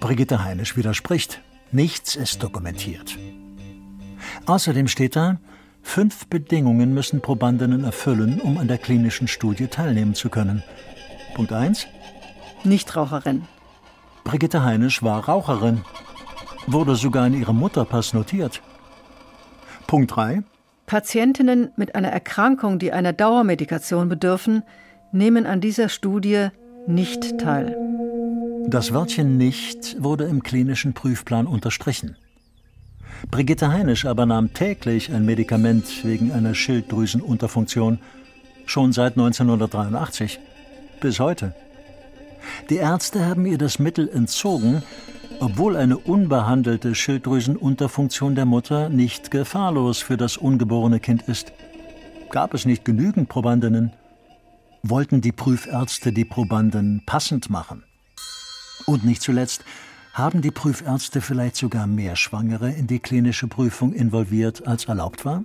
[0.00, 1.40] Brigitte Heinisch widerspricht.
[1.70, 3.16] Nichts ist dokumentiert.
[4.46, 5.38] Außerdem steht da,
[5.86, 10.62] Fünf Bedingungen müssen Probandinnen erfüllen, um an der klinischen Studie teilnehmen zu können.
[11.34, 11.86] Punkt 1.
[12.64, 13.44] Nichtraucherin.
[14.22, 15.84] Brigitte Heinisch war Raucherin,
[16.66, 18.60] wurde sogar in ihrem Mutterpass notiert.
[19.86, 20.42] Punkt 3.
[20.84, 24.64] Patientinnen mit einer Erkrankung, die einer Dauermedikation bedürfen,
[25.12, 26.48] nehmen an dieser Studie
[26.86, 27.74] nicht teil.
[28.66, 32.18] Das Wörtchen nicht wurde im klinischen Prüfplan unterstrichen.
[33.30, 37.98] Brigitte Heinisch aber nahm täglich ein Medikament wegen einer Schilddrüsenunterfunktion,
[38.66, 40.40] schon seit 1983
[41.00, 41.54] bis heute.
[42.70, 44.82] Die Ärzte haben ihr das Mittel entzogen,
[45.40, 51.52] obwohl eine unbehandelte Schilddrüsenunterfunktion der Mutter nicht gefahrlos für das ungeborene Kind ist.
[52.30, 53.92] Gab es nicht genügend Probandinnen?
[54.82, 57.84] Wollten die Prüfärzte die Probanden passend machen?
[58.86, 59.64] Und nicht zuletzt,
[60.16, 65.44] haben die Prüfärzte vielleicht sogar mehr Schwangere in die klinische Prüfung involviert, als erlaubt war?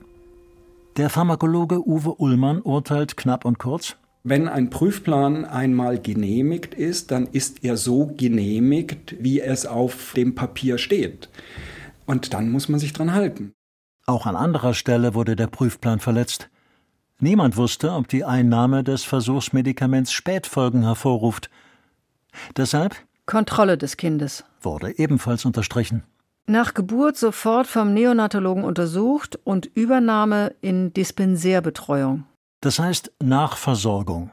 [0.96, 3.98] Der Pharmakologe Uwe Ullmann urteilt knapp und kurz.
[4.24, 10.36] Wenn ein Prüfplan einmal genehmigt ist, dann ist er so genehmigt, wie es auf dem
[10.36, 11.28] Papier steht.
[12.06, 13.52] Und dann muss man sich dran halten.
[14.06, 16.50] Auch an anderer Stelle wurde der Prüfplan verletzt.
[17.20, 21.50] Niemand wusste, ob die Einnahme des Versuchsmedikaments Spätfolgen hervorruft.
[22.56, 22.96] Deshalb
[23.32, 26.04] Kontrolle des Kindes wurde ebenfalls unterstrichen.
[26.48, 32.26] Nach Geburt sofort vom Neonatologen untersucht und Übernahme in Dispensärbetreuung.
[32.60, 34.32] Das heißt Nachversorgung,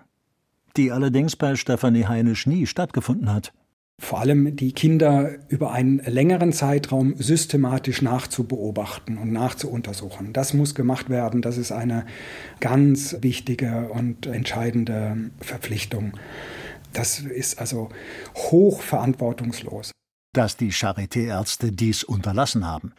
[0.77, 3.53] die allerdings bei Stefanie Heinisch nie stattgefunden hat.
[4.01, 10.33] Vor allem die Kinder über einen längeren Zeitraum systematisch nachzubeobachten und nachzuuntersuchen.
[10.33, 11.41] Das muss gemacht werden.
[11.41, 12.05] Das ist eine
[12.59, 16.15] ganz wichtige und entscheidende Verpflichtung.
[16.92, 17.90] Das ist also
[18.35, 19.92] hoch verantwortungslos.
[20.33, 22.92] Dass die Charité-Ärzte dies unterlassen haben.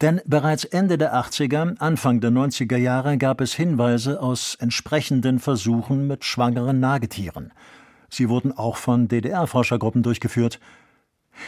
[0.00, 6.06] Denn bereits Ende der 80er, Anfang der 90er Jahre gab es Hinweise aus entsprechenden Versuchen
[6.06, 7.52] mit schwangeren Nagetieren.
[8.08, 10.60] Sie wurden auch von DDR-Forschergruppen durchgeführt.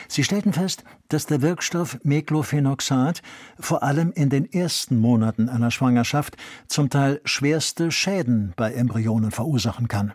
[0.09, 3.23] Sie stellten fest, dass der Wirkstoff Meclofenoxat
[3.61, 9.87] vor allem in den ersten Monaten einer Schwangerschaft zum Teil schwerste Schäden bei Embryonen verursachen
[9.87, 10.13] kann.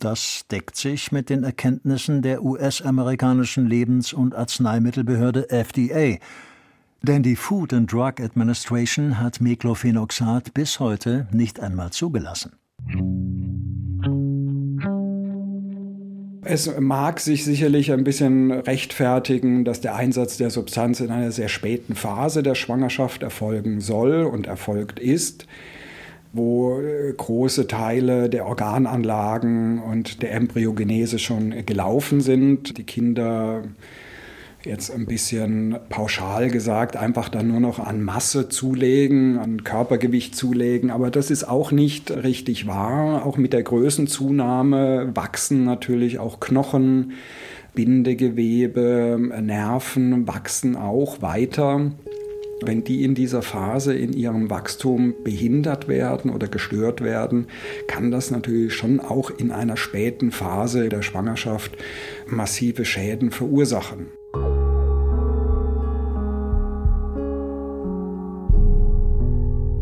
[0.00, 6.16] Das deckt sich mit den Erkenntnissen der US-amerikanischen Lebens- und Arzneimittelbehörde FDA.
[7.02, 12.52] Denn die Food and Drug Administration hat Meclofenoxat bis heute nicht einmal zugelassen.
[16.44, 21.48] Es mag sich sicherlich ein bisschen rechtfertigen, dass der Einsatz der Substanz in einer sehr
[21.48, 25.46] späten Phase der Schwangerschaft erfolgen soll und erfolgt ist
[26.32, 32.78] wo äh, große Teile der Organanlagen und der Embryogenese schon gelaufen sind.
[32.78, 33.62] Die Kinder
[34.64, 40.90] jetzt ein bisschen pauschal gesagt, einfach dann nur noch an Masse zulegen, an Körpergewicht zulegen.
[40.90, 43.24] Aber das ist auch nicht richtig wahr.
[43.24, 47.12] Auch mit der Größenzunahme wachsen natürlich auch Knochen,
[47.74, 51.92] Bindegewebe, Nerven wachsen auch weiter.
[52.62, 57.46] Wenn die in dieser Phase in ihrem Wachstum behindert werden oder gestört werden,
[57.86, 61.76] kann das natürlich schon auch in einer späten Phase der Schwangerschaft
[62.26, 64.08] massive Schäden verursachen.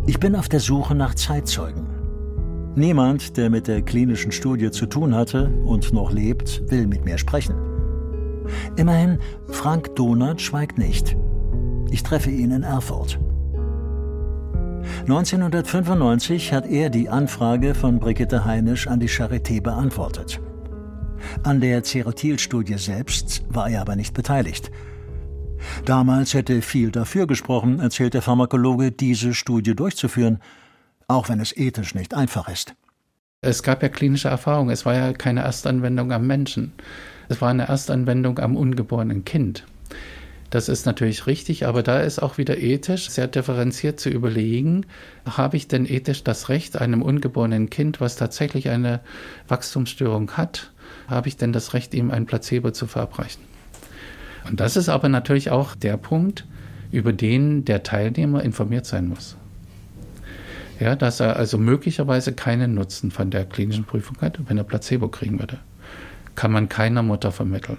[0.06, 1.86] Ich bin auf der Suche nach Zeitzeugen.
[2.76, 7.18] Niemand, der mit der klinischen Studie zu tun hatte und noch lebt, will mit mir
[7.18, 7.56] sprechen.
[8.76, 11.16] Immerhin, Frank Donat schweigt nicht.
[11.90, 13.18] Ich treffe ihn in Erfurt.
[15.02, 20.40] 1995 hat er die Anfrage von Brigitte Heinisch an die Charité beantwortet.
[21.42, 24.70] An der Cerotil-Studie selbst war er aber nicht beteiligt.
[25.84, 30.38] Damals hätte viel dafür gesprochen, erzählt der Pharmakologe, diese Studie durchzuführen,
[31.08, 32.74] auch wenn es ethisch nicht einfach ist.
[33.40, 34.70] Es gab ja klinische Erfahrungen.
[34.70, 36.72] Es war ja keine Erstanwendung am Menschen.
[37.28, 39.64] Es war eine Erstanwendung am ungeborenen Kind.
[40.50, 44.86] Das ist natürlich richtig, aber da ist auch wieder ethisch sehr differenziert zu überlegen,
[45.26, 49.00] habe ich denn ethisch das Recht, einem ungeborenen Kind, was tatsächlich eine
[49.46, 50.72] Wachstumsstörung hat,
[51.06, 53.42] habe ich denn das Recht, ihm ein Placebo zu verabreichen?
[54.48, 56.46] Und das ist aber natürlich auch der Punkt,
[56.90, 59.36] über den der Teilnehmer informiert sein muss.
[60.80, 65.08] Ja, dass er also möglicherweise keinen Nutzen von der klinischen Prüfung hat, wenn er Placebo
[65.08, 65.58] kriegen würde.
[66.36, 67.78] Kann man keiner Mutter vermitteln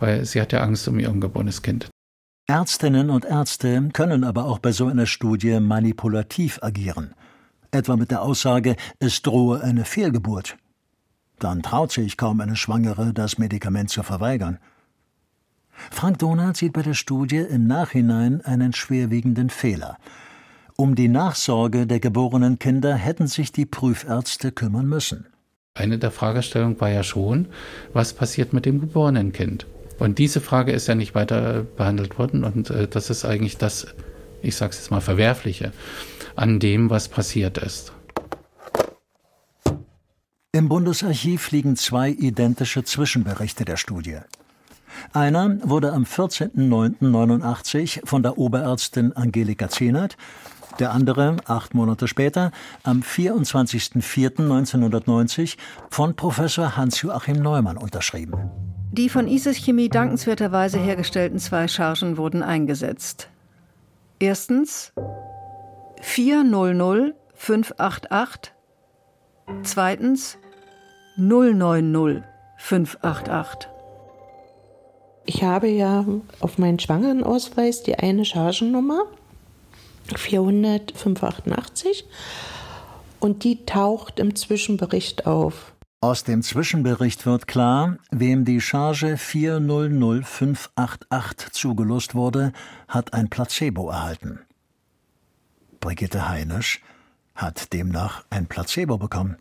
[0.00, 1.88] weil sie hat ja Angst um ihr ungeborenes Kind.
[2.46, 7.14] Ärztinnen und Ärzte können aber auch bei so einer Studie manipulativ agieren.
[7.70, 10.56] Etwa mit der Aussage, es drohe eine Fehlgeburt.
[11.38, 14.58] Dann traut sich kaum eine Schwangere, das Medikament zu verweigern.
[15.90, 19.96] Frank Donat sieht bei der Studie im Nachhinein einen schwerwiegenden Fehler.
[20.76, 25.26] Um die Nachsorge der geborenen Kinder hätten sich die Prüfärzte kümmern müssen.
[25.74, 27.46] Eine der Fragestellungen war ja schon,
[27.92, 29.66] was passiert mit dem geborenen Kind?
[30.00, 33.86] Und diese Frage ist ja nicht weiter behandelt worden und äh, das ist eigentlich das,
[34.40, 35.72] ich sage es jetzt mal, Verwerfliche
[36.36, 37.92] an dem, was passiert ist.
[40.52, 44.20] Im Bundesarchiv liegen zwei identische Zwischenberichte der Studie.
[45.12, 50.16] Einer wurde am 14.09.89 von der Oberärztin Angelika Zehnert,
[50.78, 52.50] der andere, acht Monate später,
[52.82, 55.56] am 24.04.1990
[55.90, 58.50] von Professor Hans-Joachim Neumann unterschrieben.
[58.92, 63.28] Die von ISIS Chemie dankenswerterweise hergestellten zwei Chargen wurden eingesetzt.
[64.18, 64.92] Erstens
[66.00, 68.52] 400588,
[69.62, 70.38] zweitens
[71.16, 73.70] 090588.
[75.26, 76.04] Ich habe ja
[76.40, 79.04] auf meinen Schwangerenausweis die eine Chargennummer
[80.14, 82.04] 40588
[83.20, 85.72] und die taucht im Zwischenbericht auf.
[86.02, 92.54] Aus dem Zwischenbericht wird klar, wem die Charge 400588 zugelost wurde,
[92.88, 94.40] hat ein Placebo erhalten.
[95.80, 96.80] Brigitte Heinisch
[97.34, 99.36] hat demnach ein Placebo bekommen.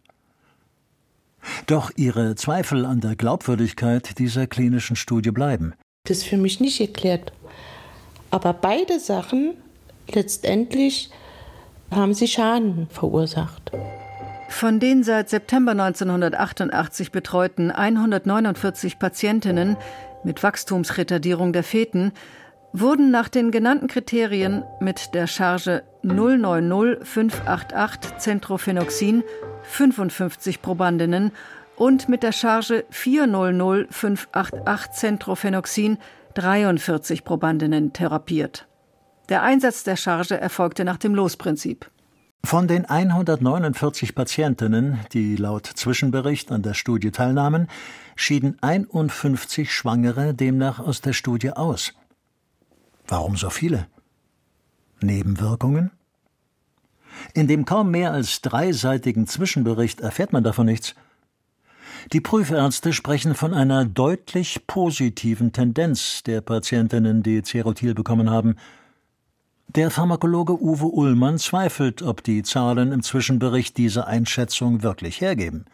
[1.68, 5.74] Doch ihre Zweifel an der Glaubwürdigkeit dieser klinischen Studie bleiben.
[6.04, 7.32] Das ist für mich nicht geklärt.
[8.32, 9.56] Aber beide Sachen
[10.16, 11.10] letztendlich
[11.92, 13.72] haben sie Schaden verursacht.
[14.50, 19.78] Von den seit September 1988 betreuten 149 Patientinnen
[20.24, 22.12] mit Wachstumsretardierung der Feten
[22.74, 29.24] wurden nach den genannten Kriterien mit der Charge 090588 Centrophenoxin
[29.64, 31.32] 55 Probandinnen
[31.76, 35.98] und mit der Charge 400588 Centrophenoxin
[36.36, 38.69] 43 Probandinnen therapiert.
[39.30, 41.90] Der Einsatz der Charge erfolgte nach dem Losprinzip.
[42.44, 47.68] Von den 149 Patientinnen, die laut Zwischenbericht an der Studie teilnahmen,
[48.16, 51.94] schieden 51 Schwangere demnach aus der Studie aus.
[53.08, 53.88] Warum so viele?
[55.02, 55.92] Nebenwirkungen?
[57.34, 60.96] In dem kaum mehr als dreiseitigen Zwischenbericht erfährt man davon nichts.
[62.14, 68.56] Die Prüfärzte sprechen von einer deutlich positiven Tendenz der Patientinnen, die Cerotil bekommen haben.
[69.76, 75.66] Der Pharmakologe Uwe Ullmann zweifelt, ob die Zahlen im Zwischenbericht diese Einschätzung wirklich hergeben.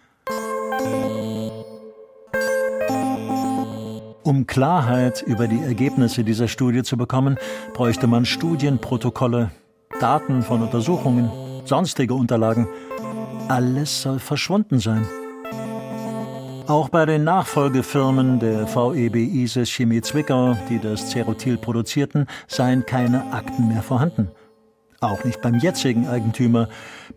[4.24, 7.38] Um Klarheit über die Ergebnisse dieser Studie zu bekommen,
[7.74, 9.52] bräuchte man Studienprotokolle,
[10.02, 11.32] Daten von Untersuchungen,
[11.64, 12.68] sonstige Unterlagen.
[13.48, 15.08] Alles soll verschwunden sein.
[16.68, 23.32] Auch bei den Nachfolgefirmen der VEB ISIS Chemie Zwickau, die das Cerutil produzierten, seien keine
[23.34, 24.32] Akten mehr vorhanden.
[25.00, 26.68] Auch nicht beim jetzigen Eigentümer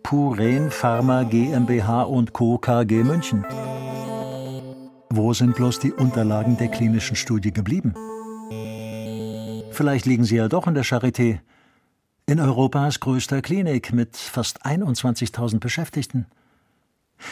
[0.03, 2.59] Puren Pharma GmbH und Co.
[2.59, 3.43] KG München.
[5.09, 7.95] Wo sind bloß die Unterlagen der klinischen Studie geblieben?
[9.71, 11.39] Vielleicht liegen sie ja doch in der Charité,
[12.27, 16.27] in Europas größter Klinik mit fast 21.000 Beschäftigten.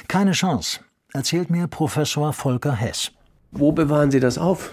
[0.07, 0.79] Keine Chance,
[1.13, 3.11] erzählt mir Professor Volker Hess.
[3.51, 4.71] Wo bewahren Sie das auf?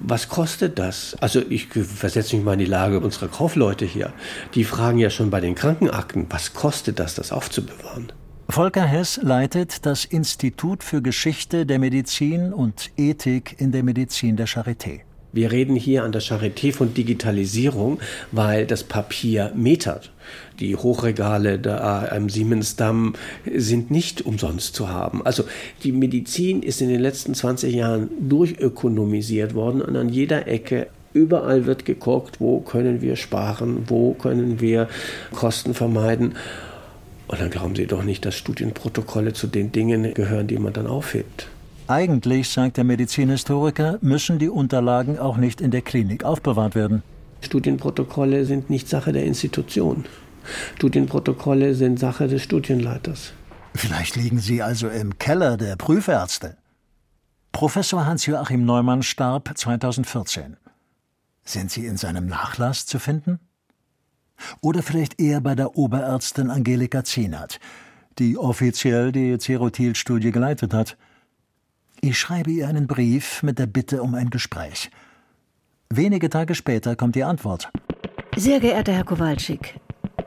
[0.00, 1.16] Was kostet das?
[1.20, 4.12] Also ich versetze mich mal in die Lage unserer Kaufleute hier.
[4.54, 8.12] Die fragen ja schon bei den Krankenakten, was kostet das, das aufzubewahren?
[8.50, 14.46] Volker Hess leitet das Institut für Geschichte der Medizin und Ethik in der Medizin der
[14.46, 15.00] Charité.
[15.34, 17.98] Wir reden hier an der Charité von Digitalisierung,
[18.30, 20.12] weil das Papier metert.
[20.60, 23.14] Die Hochregale da am Siemensdamm
[23.52, 25.26] sind nicht umsonst zu haben.
[25.26, 25.42] Also
[25.82, 31.64] die Medizin ist in den letzten 20 Jahren durchökonomisiert worden und an jeder Ecke Überall
[31.64, 34.88] wird geguckt, wo können wir sparen, wo können wir
[35.32, 36.34] Kosten vermeiden.
[37.28, 40.88] Und dann glauben Sie doch nicht, dass Studienprotokolle zu den Dingen gehören, die man dann
[40.88, 41.46] aufhebt.
[41.86, 47.02] Eigentlich, sagt der Medizinhistoriker, müssen die Unterlagen auch nicht in der Klinik aufbewahrt werden.
[47.42, 50.06] Studienprotokolle sind nicht Sache der Institution.
[50.76, 53.34] Studienprotokolle sind Sache des Studienleiters.
[53.74, 56.56] Vielleicht liegen sie also im Keller der Prüfärzte.
[57.52, 60.56] Professor Hans-Joachim Neumann starb 2014.
[61.44, 63.40] Sind sie in seinem Nachlass zu finden?
[64.62, 67.60] Oder vielleicht eher bei der Oberärztin Angelika Zienert,
[68.18, 70.96] die offiziell die Cerotil-Studie geleitet hat.
[72.06, 74.90] Ich schreibe ihr einen Brief mit der Bitte um ein Gespräch.
[75.88, 77.70] Wenige Tage später kommt die Antwort.
[78.36, 79.80] Sehr geehrter Herr Kowalczyk,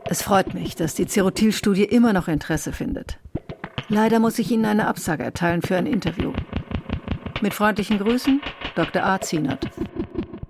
[0.06, 3.20] es freut mich, dass die Cerotil-Studie immer noch Interesse findet.
[3.90, 6.34] Leider muss ich Ihnen eine Absage erteilen für ein Interview.
[7.42, 8.42] Mit freundlichen Grüßen,
[8.74, 9.04] Dr.
[9.04, 9.22] A.
[9.22, 9.70] Zienert.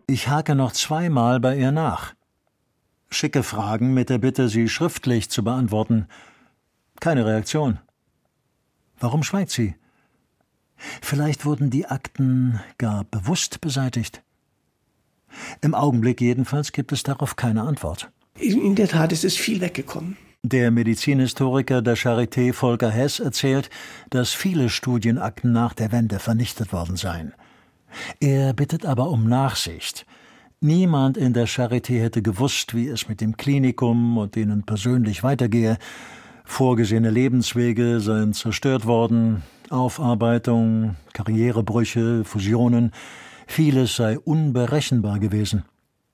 [0.08, 2.14] Ich hake noch zweimal bei ihr nach.
[3.10, 6.08] Schicke Fragen mit der Bitte, sie schriftlich zu beantworten.
[7.02, 7.80] Keine Reaktion.
[8.98, 9.76] Warum schweigt sie?
[11.02, 14.22] Vielleicht wurden die Akten gar bewusst beseitigt.
[15.62, 18.10] Im Augenblick jedenfalls gibt es darauf keine Antwort.
[18.40, 20.18] In der Tat ist es viel weggekommen.
[20.44, 23.70] Der Medizinhistoriker der Charité Volker Hess erzählt,
[24.10, 27.34] dass viele Studienakten nach der Wende vernichtet worden seien.
[28.20, 30.06] Er bittet aber um Nachsicht.
[30.60, 35.78] Niemand in der Charité hätte gewusst, wie es mit dem Klinikum und ihnen persönlich weitergehe.
[36.46, 42.92] Vorgesehene Lebenswege seien zerstört worden, Aufarbeitung, Karrierebrüche, Fusionen,
[43.48, 45.64] vieles sei unberechenbar gewesen.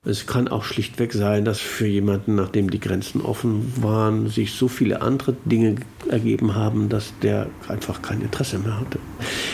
[0.06, 4.68] Es kann auch schlichtweg sein, dass für jemanden, nachdem die Grenzen offen waren, sich so
[4.68, 5.76] viele andere Dinge
[6.10, 8.98] ergeben haben, dass der einfach kein Interesse mehr hatte.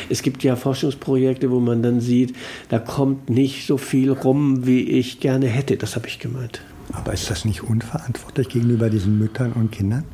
[0.08, 2.34] Es gibt ja Forschungsprojekte, wo man dann sieht,
[2.68, 5.76] da kommt nicht so viel rum, wie ich gerne hätte.
[5.76, 6.62] Das habe ich gemeint.
[6.92, 10.04] Aber ist das nicht unverantwortlich gegenüber diesen Müttern und Kindern?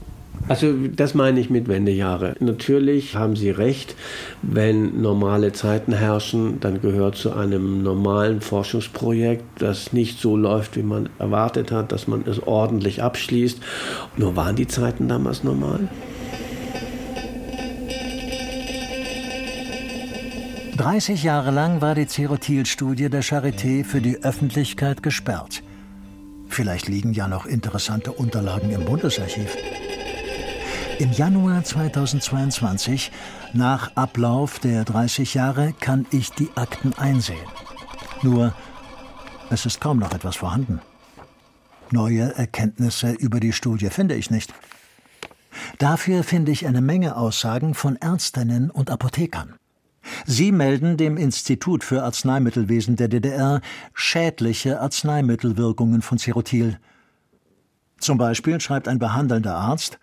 [0.48, 2.36] Also das meine ich mit Wendejahre.
[2.38, 3.96] Natürlich haben Sie recht,
[4.42, 10.82] wenn normale Zeiten herrschen, dann gehört zu einem normalen Forschungsprojekt, das nicht so läuft, wie
[10.82, 13.60] man erwartet hat, dass man es ordentlich abschließt.
[14.16, 15.88] Nur waren die Zeiten damals normal?
[20.76, 25.62] 30 Jahre lang war die Cerotil-Studie der Charité für die Öffentlichkeit gesperrt.
[26.48, 29.56] Vielleicht liegen ja noch interessante Unterlagen im Bundesarchiv.
[30.98, 33.12] Im Januar 2022,
[33.52, 37.46] nach Ablauf der 30 Jahre, kann ich die Akten einsehen.
[38.22, 38.54] Nur,
[39.50, 40.80] es ist kaum noch etwas vorhanden.
[41.90, 44.54] Neue Erkenntnisse über die Studie finde ich nicht.
[45.76, 49.54] Dafür finde ich eine Menge Aussagen von Ärztinnen und Apothekern.
[50.24, 53.60] Sie melden dem Institut für Arzneimittelwesen der DDR
[53.92, 56.78] schädliche Arzneimittelwirkungen von Cerotil.
[57.98, 59.98] Zum Beispiel schreibt ein behandelnder Arzt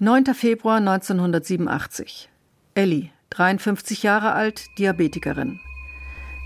[0.00, 0.34] 9.
[0.34, 2.28] Februar 1987.
[2.74, 5.60] Elli, 53 Jahre alt, Diabetikerin.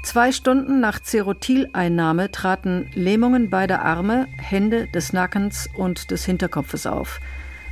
[0.05, 7.21] Zwei Stunden nach Cerotileinnahme traten Lähmungen beider Arme, Hände, des Nackens und des Hinterkopfes auf.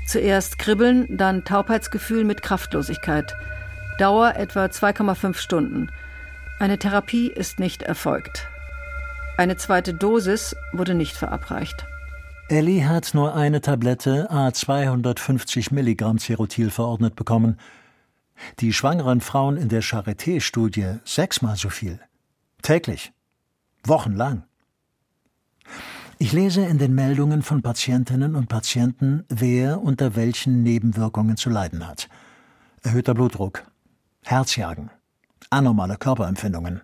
[0.07, 3.35] Zuerst Kribbeln, dann Taubheitsgefühl mit Kraftlosigkeit.
[3.99, 5.91] Dauer etwa 2,5 Stunden.
[6.59, 8.49] Eine Therapie ist nicht erfolgt.
[9.37, 11.85] Eine zweite Dosis wurde nicht verabreicht.
[12.49, 17.59] Ellie hat nur eine Tablette a 250 Milligramm Cerotil verordnet bekommen.
[18.61, 21.99] Die schwangeren Frauen in der Charité-Studie sechsmal so viel.
[22.63, 23.13] Täglich.
[23.85, 24.45] Wochenlang.
[26.19, 31.89] Ich lese in den Meldungen von Patientinnen und Patienten, wer unter welchen Nebenwirkungen zu leiden
[31.89, 32.09] hat.
[32.85, 33.65] Erhöhter Blutdruck,
[34.23, 34.91] Herzjagen,
[35.51, 36.81] anormale Körperempfindungen,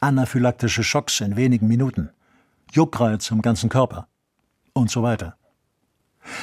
[0.00, 2.10] anaphylaktische Schocks in wenigen Minuten,
[2.70, 4.06] Juckreiz am ganzen Körper
[4.72, 5.36] und so weiter.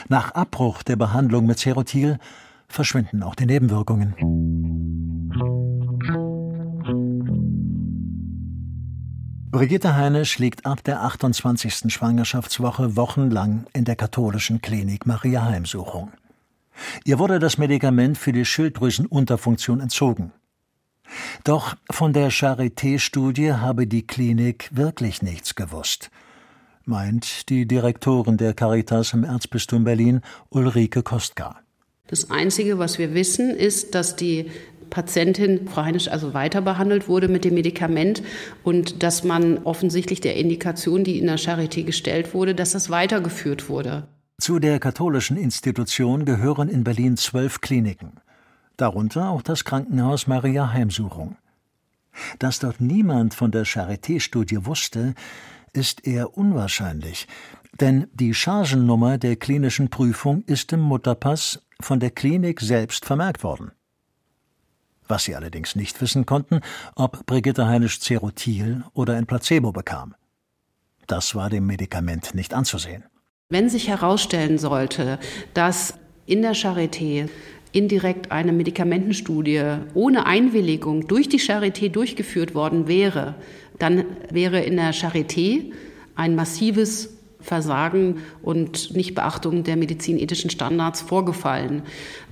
[0.08, 2.20] Nach Abbruch der Behandlung mit Cerotil
[2.68, 4.14] verschwinden auch die Nebenwirkungen.
[9.52, 11.92] Brigitte Heinisch liegt ab der 28.
[11.92, 16.12] Schwangerschaftswoche wochenlang in der katholischen Klinik Maria Heimsuchung.
[17.04, 20.32] Ihr wurde das Medikament für die Schilddrüsenunterfunktion entzogen.
[21.44, 26.12] Doch von der Charité-Studie habe die Klinik wirklich nichts gewusst–
[26.90, 31.62] meint die Direktorin der Caritas im Erzbistum Berlin, Ulrike Kostka.
[32.08, 34.50] Das Einzige, was wir wissen, ist, dass die
[34.90, 38.24] Patientin, Frau Heinisch, also weiter behandelt wurde mit dem Medikament
[38.64, 43.70] und dass man offensichtlich der Indikation, die in der Charité gestellt wurde, dass das weitergeführt
[43.70, 44.08] wurde.
[44.40, 48.14] Zu der katholischen Institution gehören in Berlin zwölf Kliniken,
[48.78, 51.36] darunter auch das Krankenhaus Maria Heimsuchung.
[52.40, 55.14] Dass dort niemand von der Charité-Studie wusste,
[55.74, 57.28] ist eher unwahrscheinlich,
[57.80, 63.72] denn die Chargennummer der klinischen Prüfung ist im Mutterpass von der Klinik selbst vermerkt worden.
[65.08, 66.62] Was sie allerdings nicht wissen konnten,
[66.96, 70.14] ob Brigitte Heinisch Cerotil oder ein Placebo bekam.
[71.08, 73.04] Das war dem Medikament nicht anzusehen.
[73.50, 75.18] Wenn sich herausstellen sollte,
[75.56, 75.96] dass
[76.28, 77.28] in der Charité
[77.72, 83.36] indirekt eine Medikamentenstudie ohne Einwilligung durch die Charité durchgeführt worden wäre,
[83.80, 85.72] dann wäre in der Charité
[86.16, 91.84] ein massives Versagen und Nichtbeachtung der medizinethischen Standards vorgefallen.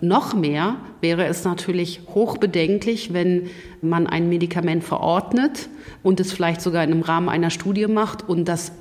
[0.02, 3.50] Noch mehr wäre es natürlich hochbedenklich, wenn
[3.82, 5.70] man ein Medikament verordnet
[6.04, 8.74] und es vielleicht sogar im Rahmen einer Studie macht und das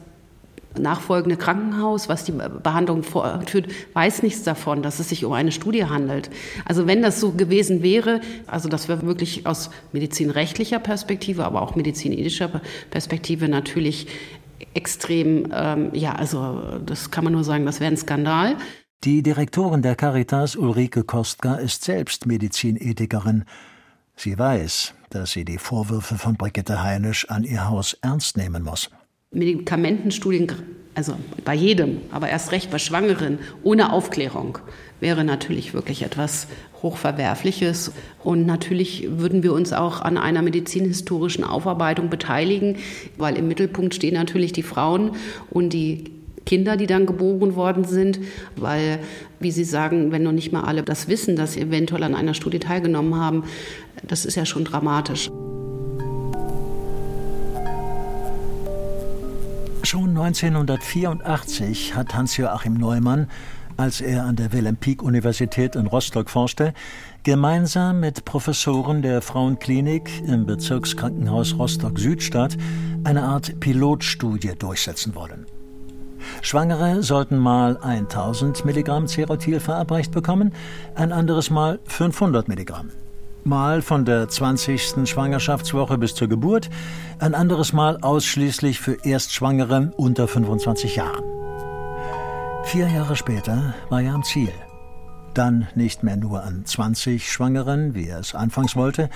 [0.78, 5.84] nachfolgende Krankenhaus, was die Behandlung vorführt, weiß nichts davon, dass es sich um eine Studie
[5.84, 6.30] handelt.
[6.64, 11.74] Also wenn das so gewesen wäre, also das wäre wirklich aus medizinrechtlicher Perspektive, aber auch
[11.74, 12.60] medizinethischer
[12.90, 14.06] Perspektive natürlich
[14.74, 18.56] extrem, ähm, ja, also das kann man nur sagen, das wäre ein Skandal.
[19.04, 23.44] Die Direktorin der Caritas, Ulrike Kostka, ist selbst Medizinethikerin.
[24.16, 28.90] Sie weiß, dass sie die Vorwürfe von Brigitte Heinisch an ihr Haus ernst nehmen muss.
[29.30, 30.52] Medikamentenstudien,
[30.94, 31.14] also
[31.44, 34.58] bei jedem, aber erst recht bei Schwangeren, ohne Aufklärung,
[35.00, 36.48] wäre natürlich wirklich etwas
[36.82, 37.92] Hochverwerfliches.
[38.22, 42.76] Und natürlich würden wir uns auch an einer medizinhistorischen Aufarbeitung beteiligen,
[43.18, 45.12] weil im Mittelpunkt stehen natürlich die Frauen
[45.50, 46.12] und die
[46.46, 48.20] Kinder, die dann geboren worden sind,
[48.54, 49.00] weil,
[49.40, 52.34] wie Sie sagen, wenn noch nicht mal alle das wissen, dass sie eventuell an einer
[52.34, 53.44] Studie teilgenommen haben,
[54.06, 55.28] das ist ja schon dramatisch.
[59.86, 63.30] Schon 1984 hat Hans-Joachim Neumann,
[63.76, 66.74] als er an der Wilhelm-Pieck-Universität in Rostock forschte,
[67.22, 72.56] gemeinsam mit Professoren der Frauenklinik im Bezirkskrankenhaus Rostock-Südstadt
[73.04, 75.46] eine Art Pilotstudie durchsetzen wollen.
[76.42, 80.52] Schwangere sollten mal 1000 Milligramm Cerotil verabreicht bekommen,
[80.96, 82.90] ein anderes Mal 500 Milligramm.
[83.46, 85.08] Mal von der 20.
[85.08, 86.68] Schwangerschaftswoche bis zur Geburt,
[87.20, 91.24] ein anderes Mal ausschließlich für Erstschwangere unter 25 Jahren.
[92.64, 94.52] Vier Jahre später war er am Ziel.
[95.32, 99.10] Dann nicht mehr nur an 20 Schwangeren, wie er es anfangs wollte,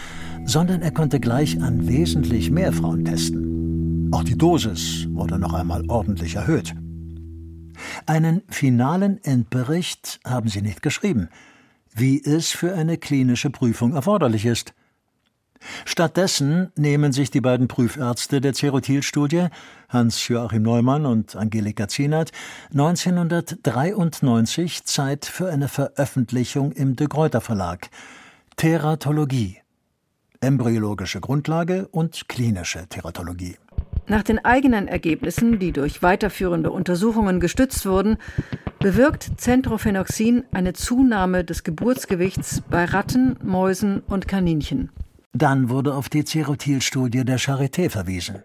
[0.44, 4.10] sondern er konnte gleich an wesentlich mehr Frauen testen.
[4.12, 6.74] Auch die Dosis wurde noch einmal ordentlich erhöht.
[8.06, 11.28] Einen finalen Endbericht haben sie nicht geschrieben,
[11.94, 14.74] wie es für eine klinische Prüfung erforderlich ist.
[15.84, 19.46] Stattdessen nehmen sich die beiden Prüfärzte der Cerotil-Studie,
[19.90, 22.32] Hans-Joachim Neumann und Angelika Zienert,
[22.70, 27.90] 1993 Zeit für eine Veröffentlichung im De Gruyter Verlag.
[28.56, 29.58] Teratologie.
[30.40, 33.56] Embryologische Grundlage und klinische Teratologie.
[34.06, 38.16] Nach den eigenen Ergebnissen, die durch weiterführende Untersuchungen gestützt wurden,
[38.80, 44.88] bewirkt Centrophenoxin eine Zunahme des Geburtsgewichts bei Ratten, Mäusen und Kaninchen.
[45.34, 48.42] Dann wurde auf die Cerotil-Studie der Charité verwiesen.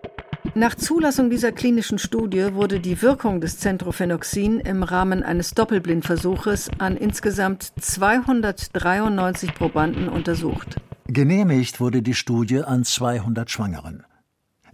[0.53, 6.97] Nach Zulassung dieser klinischen Studie wurde die Wirkung des Centrophenoxin im Rahmen eines Doppelblindversuches an
[6.97, 10.75] insgesamt 293 Probanden untersucht.
[11.07, 14.03] Genehmigt wurde die Studie an 200 Schwangeren.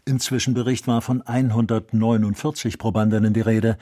[0.05, 3.77] Im Zwischenbericht war von 149 Probandinnen die Rede.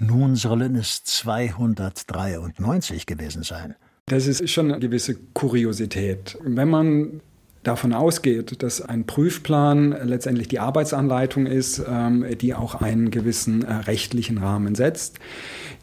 [0.00, 3.74] Nun sollen es 293 gewesen sein.
[4.06, 6.36] Das ist schon eine gewisse Kuriosität.
[6.42, 7.20] Wenn man
[7.62, 13.72] davon ausgeht, dass ein Prüfplan letztendlich die Arbeitsanleitung ist, ähm, die auch einen gewissen äh,
[13.72, 15.18] rechtlichen Rahmen setzt,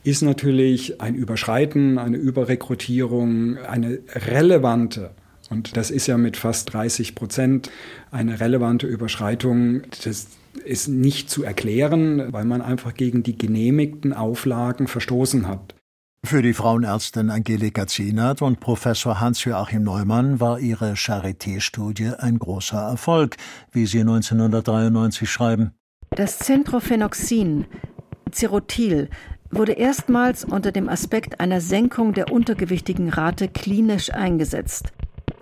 [0.04, 5.12] ist natürlich ein Überschreiten, eine Überrekrutierung eine relevante
[5.52, 7.70] und das ist ja mit fast 30 Prozent
[8.10, 9.82] eine relevante Überschreitung.
[10.04, 10.28] Das
[10.66, 15.76] ist nicht zu erklären, weil man einfach gegen die genehmigten Auflagen verstoßen hat.
[16.24, 23.38] Für die Frauenärztin Angelika Zienert und Professor Hans-Joachim Neumann war ihre Charité-Studie ein großer Erfolg,
[23.72, 25.72] wie sie 1993 schreiben.
[26.12, 27.66] Das Centrophenoxin,
[28.32, 29.10] Cerotil,
[29.50, 34.94] wurde erstmals unter dem Aspekt einer Senkung der untergewichtigen Rate klinisch eingesetzt.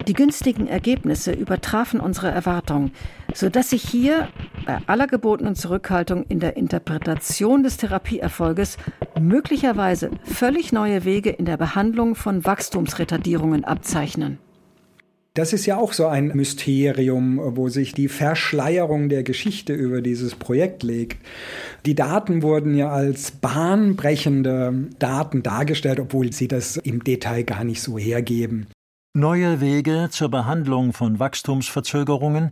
[0.07, 2.91] Die günstigen Ergebnisse übertrafen unsere Erwartung,
[3.33, 4.27] sodass sich hier
[4.65, 8.77] bei aller gebotenen Zurückhaltung in der Interpretation des Therapieerfolges
[9.19, 14.39] möglicherweise völlig neue Wege in der Behandlung von Wachstumsretardierungen abzeichnen.
[15.35, 20.35] Das ist ja auch so ein Mysterium, wo sich die Verschleierung der Geschichte über dieses
[20.35, 21.17] Projekt legt.
[21.85, 27.81] Die Daten wurden ja als bahnbrechende Daten dargestellt, obwohl sie das im Detail gar nicht
[27.81, 28.67] so hergeben.
[29.15, 32.51] Neue Wege zur Behandlung von Wachstumsverzögerungen,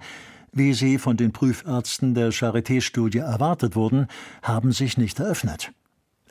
[0.52, 4.08] wie sie von den Prüfärzten der Charité-Studie erwartet wurden,
[4.42, 5.72] haben sich nicht eröffnet.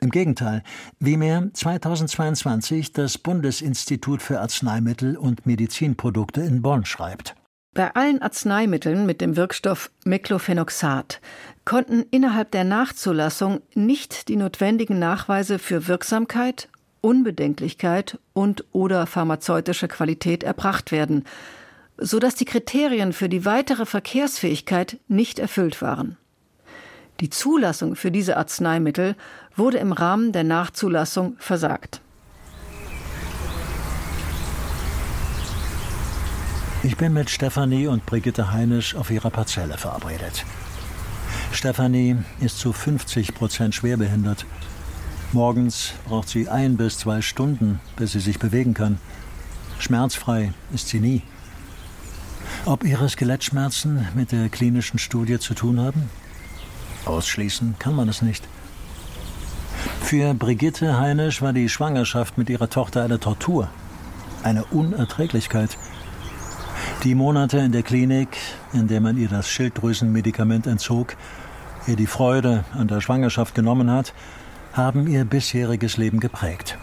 [0.01, 0.63] Im Gegenteil,
[0.99, 7.33] wie mir 2022 das Bundesinstitut für Arzneimittel und Medizinprodukte in Bonn schreibt.
[7.73, 11.21] Bei allen Arzneimitteln mit dem Wirkstoff Meclofenoxat
[11.63, 16.67] konnten innerhalb der Nachzulassung nicht die notwendigen Nachweise für Wirksamkeit,
[17.01, 21.23] Unbedenklichkeit und oder pharmazeutische Qualität erbracht werden,
[21.97, 26.17] so dass die Kriterien für die weitere Verkehrsfähigkeit nicht erfüllt waren.
[27.19, 29.15] Die Zulassung für diese Arzneimittel
[29.55, 32.01] wurde im Rahmen der Nachzulassung versagt.
[36.83, 40.45] Ich bin mit Stefanie und Brigitte Heinisch auf ihrer Parzelle verabredet.
[41.51, 44.45] Stefanie ist zu 50 Prozent schwerbehindert
[45.33, 48.97] Morgens braucht sie ein bis zwei Stunden, bis sie sich bewegen kann.
[49.77, 51.21] Schmerzfrei ist sie nie.
[52.65, 56.09] Ob ihre Skelettschmerzen mit der klinischen Studie zu tun haben?
[57.05, 58.47] Ausschließen kann man es nicht.
[60.01, 63.69] Für Brigitte Heinisch war die Schwangerschaft mit ihrer Tochter eine Tortur,
[64.43, 65.77] eine Unerträglichkeit.
[67.03, 68.37] Die Monate in der Klinik,
[68.71, 71.17] in der man ihr das Schilddrüsenmedikament entzog,
[71.85, 74.13] ihr die Freude an der Schwangerschaft genommen hat,
[74.77, 76.77] haben ihr bisheriges Leben geprägt.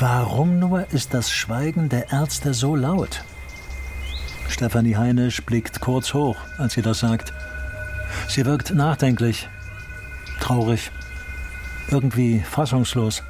[0.00, 3.24] Warum nur ist das Schweigen der Ärzte so laut?
[4.48, 7.32] Stefanie Heinisch blickt kurz hoch, als sie das sagt.
[8.28, 9.48] Sie wirkt nachdenklich,
[10.40, 10.90] traurig,
[11.88, 13.22] irgendwie fassungslos.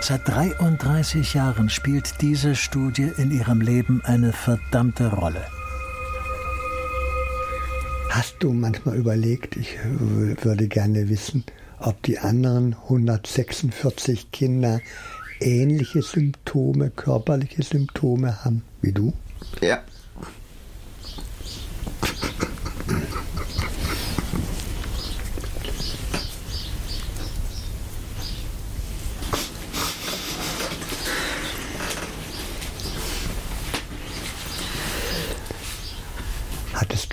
[0.00, 5.44] Seit 33 Jahren spielt diese Studie in ihrem Leben eine verdammte Rolle.
[8.14, 11.42] Hast du manchmal überlegt, ich würde gerne wissen,
[11.80, 14.80] ob die anderen 146 Kinder
[15.40, 19.14] ähnliche Symptome, körperliche Symptome haben wie du?
[19.60, 19.82] Ja.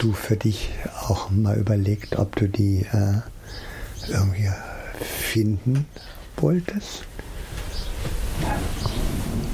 [0.02, 0.70] Du für dich
[1.08, 3.22] auch mal überlegt, ob du die äh,
[4.10, 4.50] irgendwie
[5.00, 5.86] finden
[6.38, 7.04] wolltest?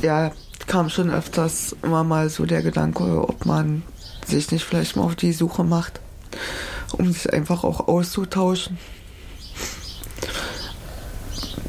[0.02, 0.32] Ja,
[0.66, 3.84] kam schon öfters immer mal so der Gedanke, ob man
[4.26, 6.00] sich nicht vielleicht mal auf die Suche macht,
[6.94, 8.78] um sich einfach auch auszutauschen.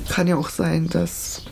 [0.08, 1.42] Kann ja auch sein, dass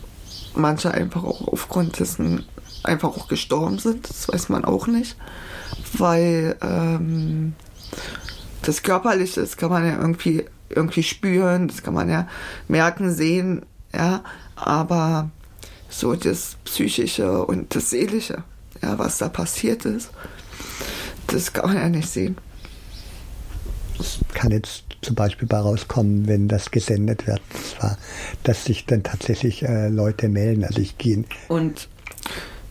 [0.55, 2.45] manche einfach auch aufgrund dessen
[2.83, 4.09] einfach auch gestorben sind.
[4.09, 5.17] Das weiß man auch nicht.
[5.97, 7.53] Weil ähm,
[8.61, 12.27] das Körperliche, das kann man ja irgendwie, irgendwie spüren, das kann man ja
[12.67, 14.23] merken, sehen, ja.
[14.55, 15.29] Aber
[15.89, 18.43] so das Psychische und das Seelische,
[18.81, 20.09] ja, was da passiert ist,
[21.27, 22.37] das kann man ja nicht sehen.
[23.99, 27.97] Es kann jetzt zum Beispiel bei rauskommen, wenn das gesendet wird, zwar,
[28.43, 30.63] dass sich dann tatsächlich äh, Leute melden.
[30.63, 31.23] Also ich gehe.
[31.47, 31.87] Und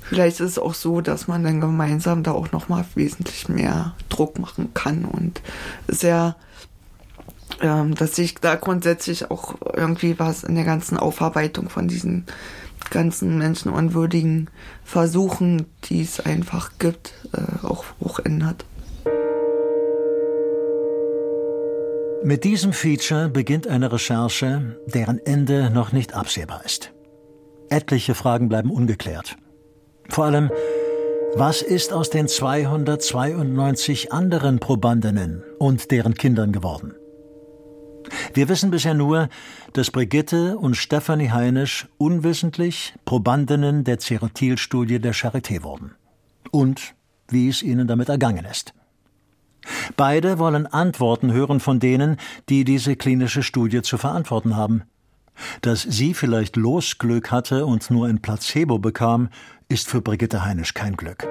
[0.09, 4.39] vielleicht ist es auch so, dass man dann gemeinsam da auch nochmal wesentlich mehr Druck
[4.39, 5.41] machen kann und
[5.89, 6.37] sehr,
[7.61, 12.27] ähm, dass sich da grundsätzlich auch irgendwie was in der ganzen Aufarbeitung von diesen
[12.91, 14.49] ganzen menschenunwürdigen
[14.85, 18.65] Versuchen, die es einfach gibt, äh, auch, auch ändert.
[22.23, 26.93] Mit diesem Feature beginnt eine Recherche, deren Ende noch nicht absehbar ist.
[27.69, 29.37] Etliche Fragen bleiben ungeklärt.
[30.09, 30.51] Vor allem,
[31.35, 36.95] was ist aus den 292 anderen Probandinnen und deren Kindern geworden?
[38.35, 39.29] Wir wissen bisher nur,
[39.73, 45.95] dass Brigitte und Stefanie Heinisch unwissentlich Probandinnen der Ceretil-Studie der Charité wurden.
[46.51, 46.95] Und
[47.29, 48.73] wie es ihnen damit ergangen ist.
[49.97, 54.85] Beide wollen Antworten hören von denen, die diese klinische Studie zu verantworten haben.
[55.61, 59.29] Dass sie vielleicht Losglück hatte und nur ein Placebo bekam,
[59.69, 61.27] ist für Brigitte Heinisch kein Glück.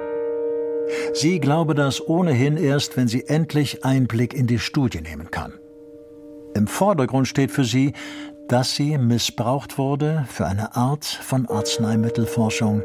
[1.14, 5.54] Sie glaube das ohnehin erst, wenn sie endlich Einblick in die Studie nehmen kann.
[6.54, 7.92] Im Vordergrund steht für sie,
[8.48, 12.82] dass sie missbraucht wurde für eine Art von Arzneimittelforschung,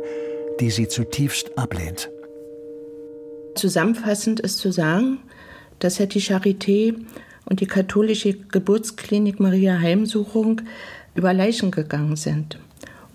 [0.60, 2.10] die sie zutiefst ablehnt.
[3.56, 5.20] Zusammenfassend ist zu sagen,
[5.80, 6.96] dass ja die Charité
[7.46, 10.62] und die katholische Geburtsklinik Maria Heimsuchung
[11.16, 12.60] über Leichen gegangen sind,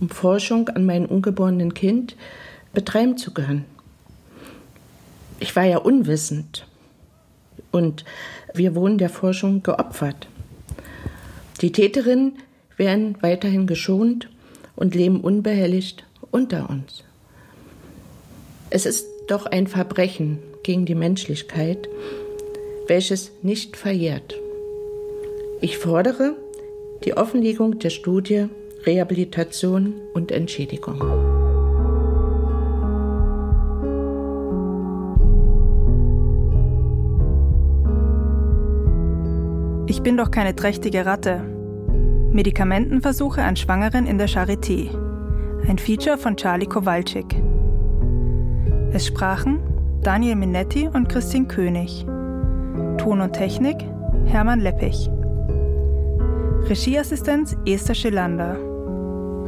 [0.01, 2.16] um Forschung an meinem ungeborenen Kind
[2.72, 3.64] betreiben zu können.
[5.40, 6.66] Ich war ja unwissend
[7.72, 8.05] und
[8.55, 10.28] wir wurden der Forschung geopfert.
[11.61, 12.38] Die Täterinnen
[12.76, 14.28] werden weiterhin geschont
[14.74, 17.05] und leben unbehelligt unter uns.
[18.70, 21.88] Es ist doch ein Verbrechen gegen die Menschlichkeit,
[22.88, 24.34] welches nicht verjährt.
[25.61, 26.36] Ich fordere
[27.05, 28.49] die Offenlegung der Studie,
[28.87, 31.01] Rehabilitation und Entschädigung.
[39.89, 41.43] Ich bin doch keine trächtige Ratte.
[42.30, 44.89] Medikamentenversuche an Schwangeren in der Charité.
[45.68, 47.43] Ein Feature von Charlie Kowalczyk.
[48.93, 49.61] Es sprachen
[50.03, 52.05] Daniel Minetti und Christine König.
[52.99, 53.78] Ton und Technik
[54.26, 55.11] Hermann Leppich.
[56.68, 58.76] Regieassistenz Esther Schelander.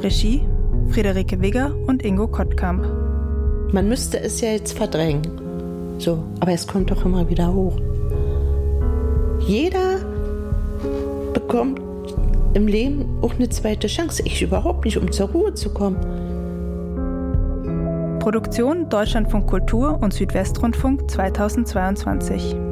[0.01, 0.47] Regie
[0.91, 2.87] Friederike Wigger und Ingo Kottkamp.
[3.73, 5.23] Man müsste es ja jetzt verdrängen.
[5.99, 7.77] So, aber es kommt doch immer wieder hoch.
[9.41, 9.99] Jeder
[11.35, 11.81] bekommt
[12.55, 14.23] im Leben auch eine zweite Chance.
[14.25, 15.99] Ich überhaupt nicht, um zur Ruhe zu kommen.
[18.21, 22.68] Produktion Deutschlandfunk Kultur und Südwestrundfunk 2022.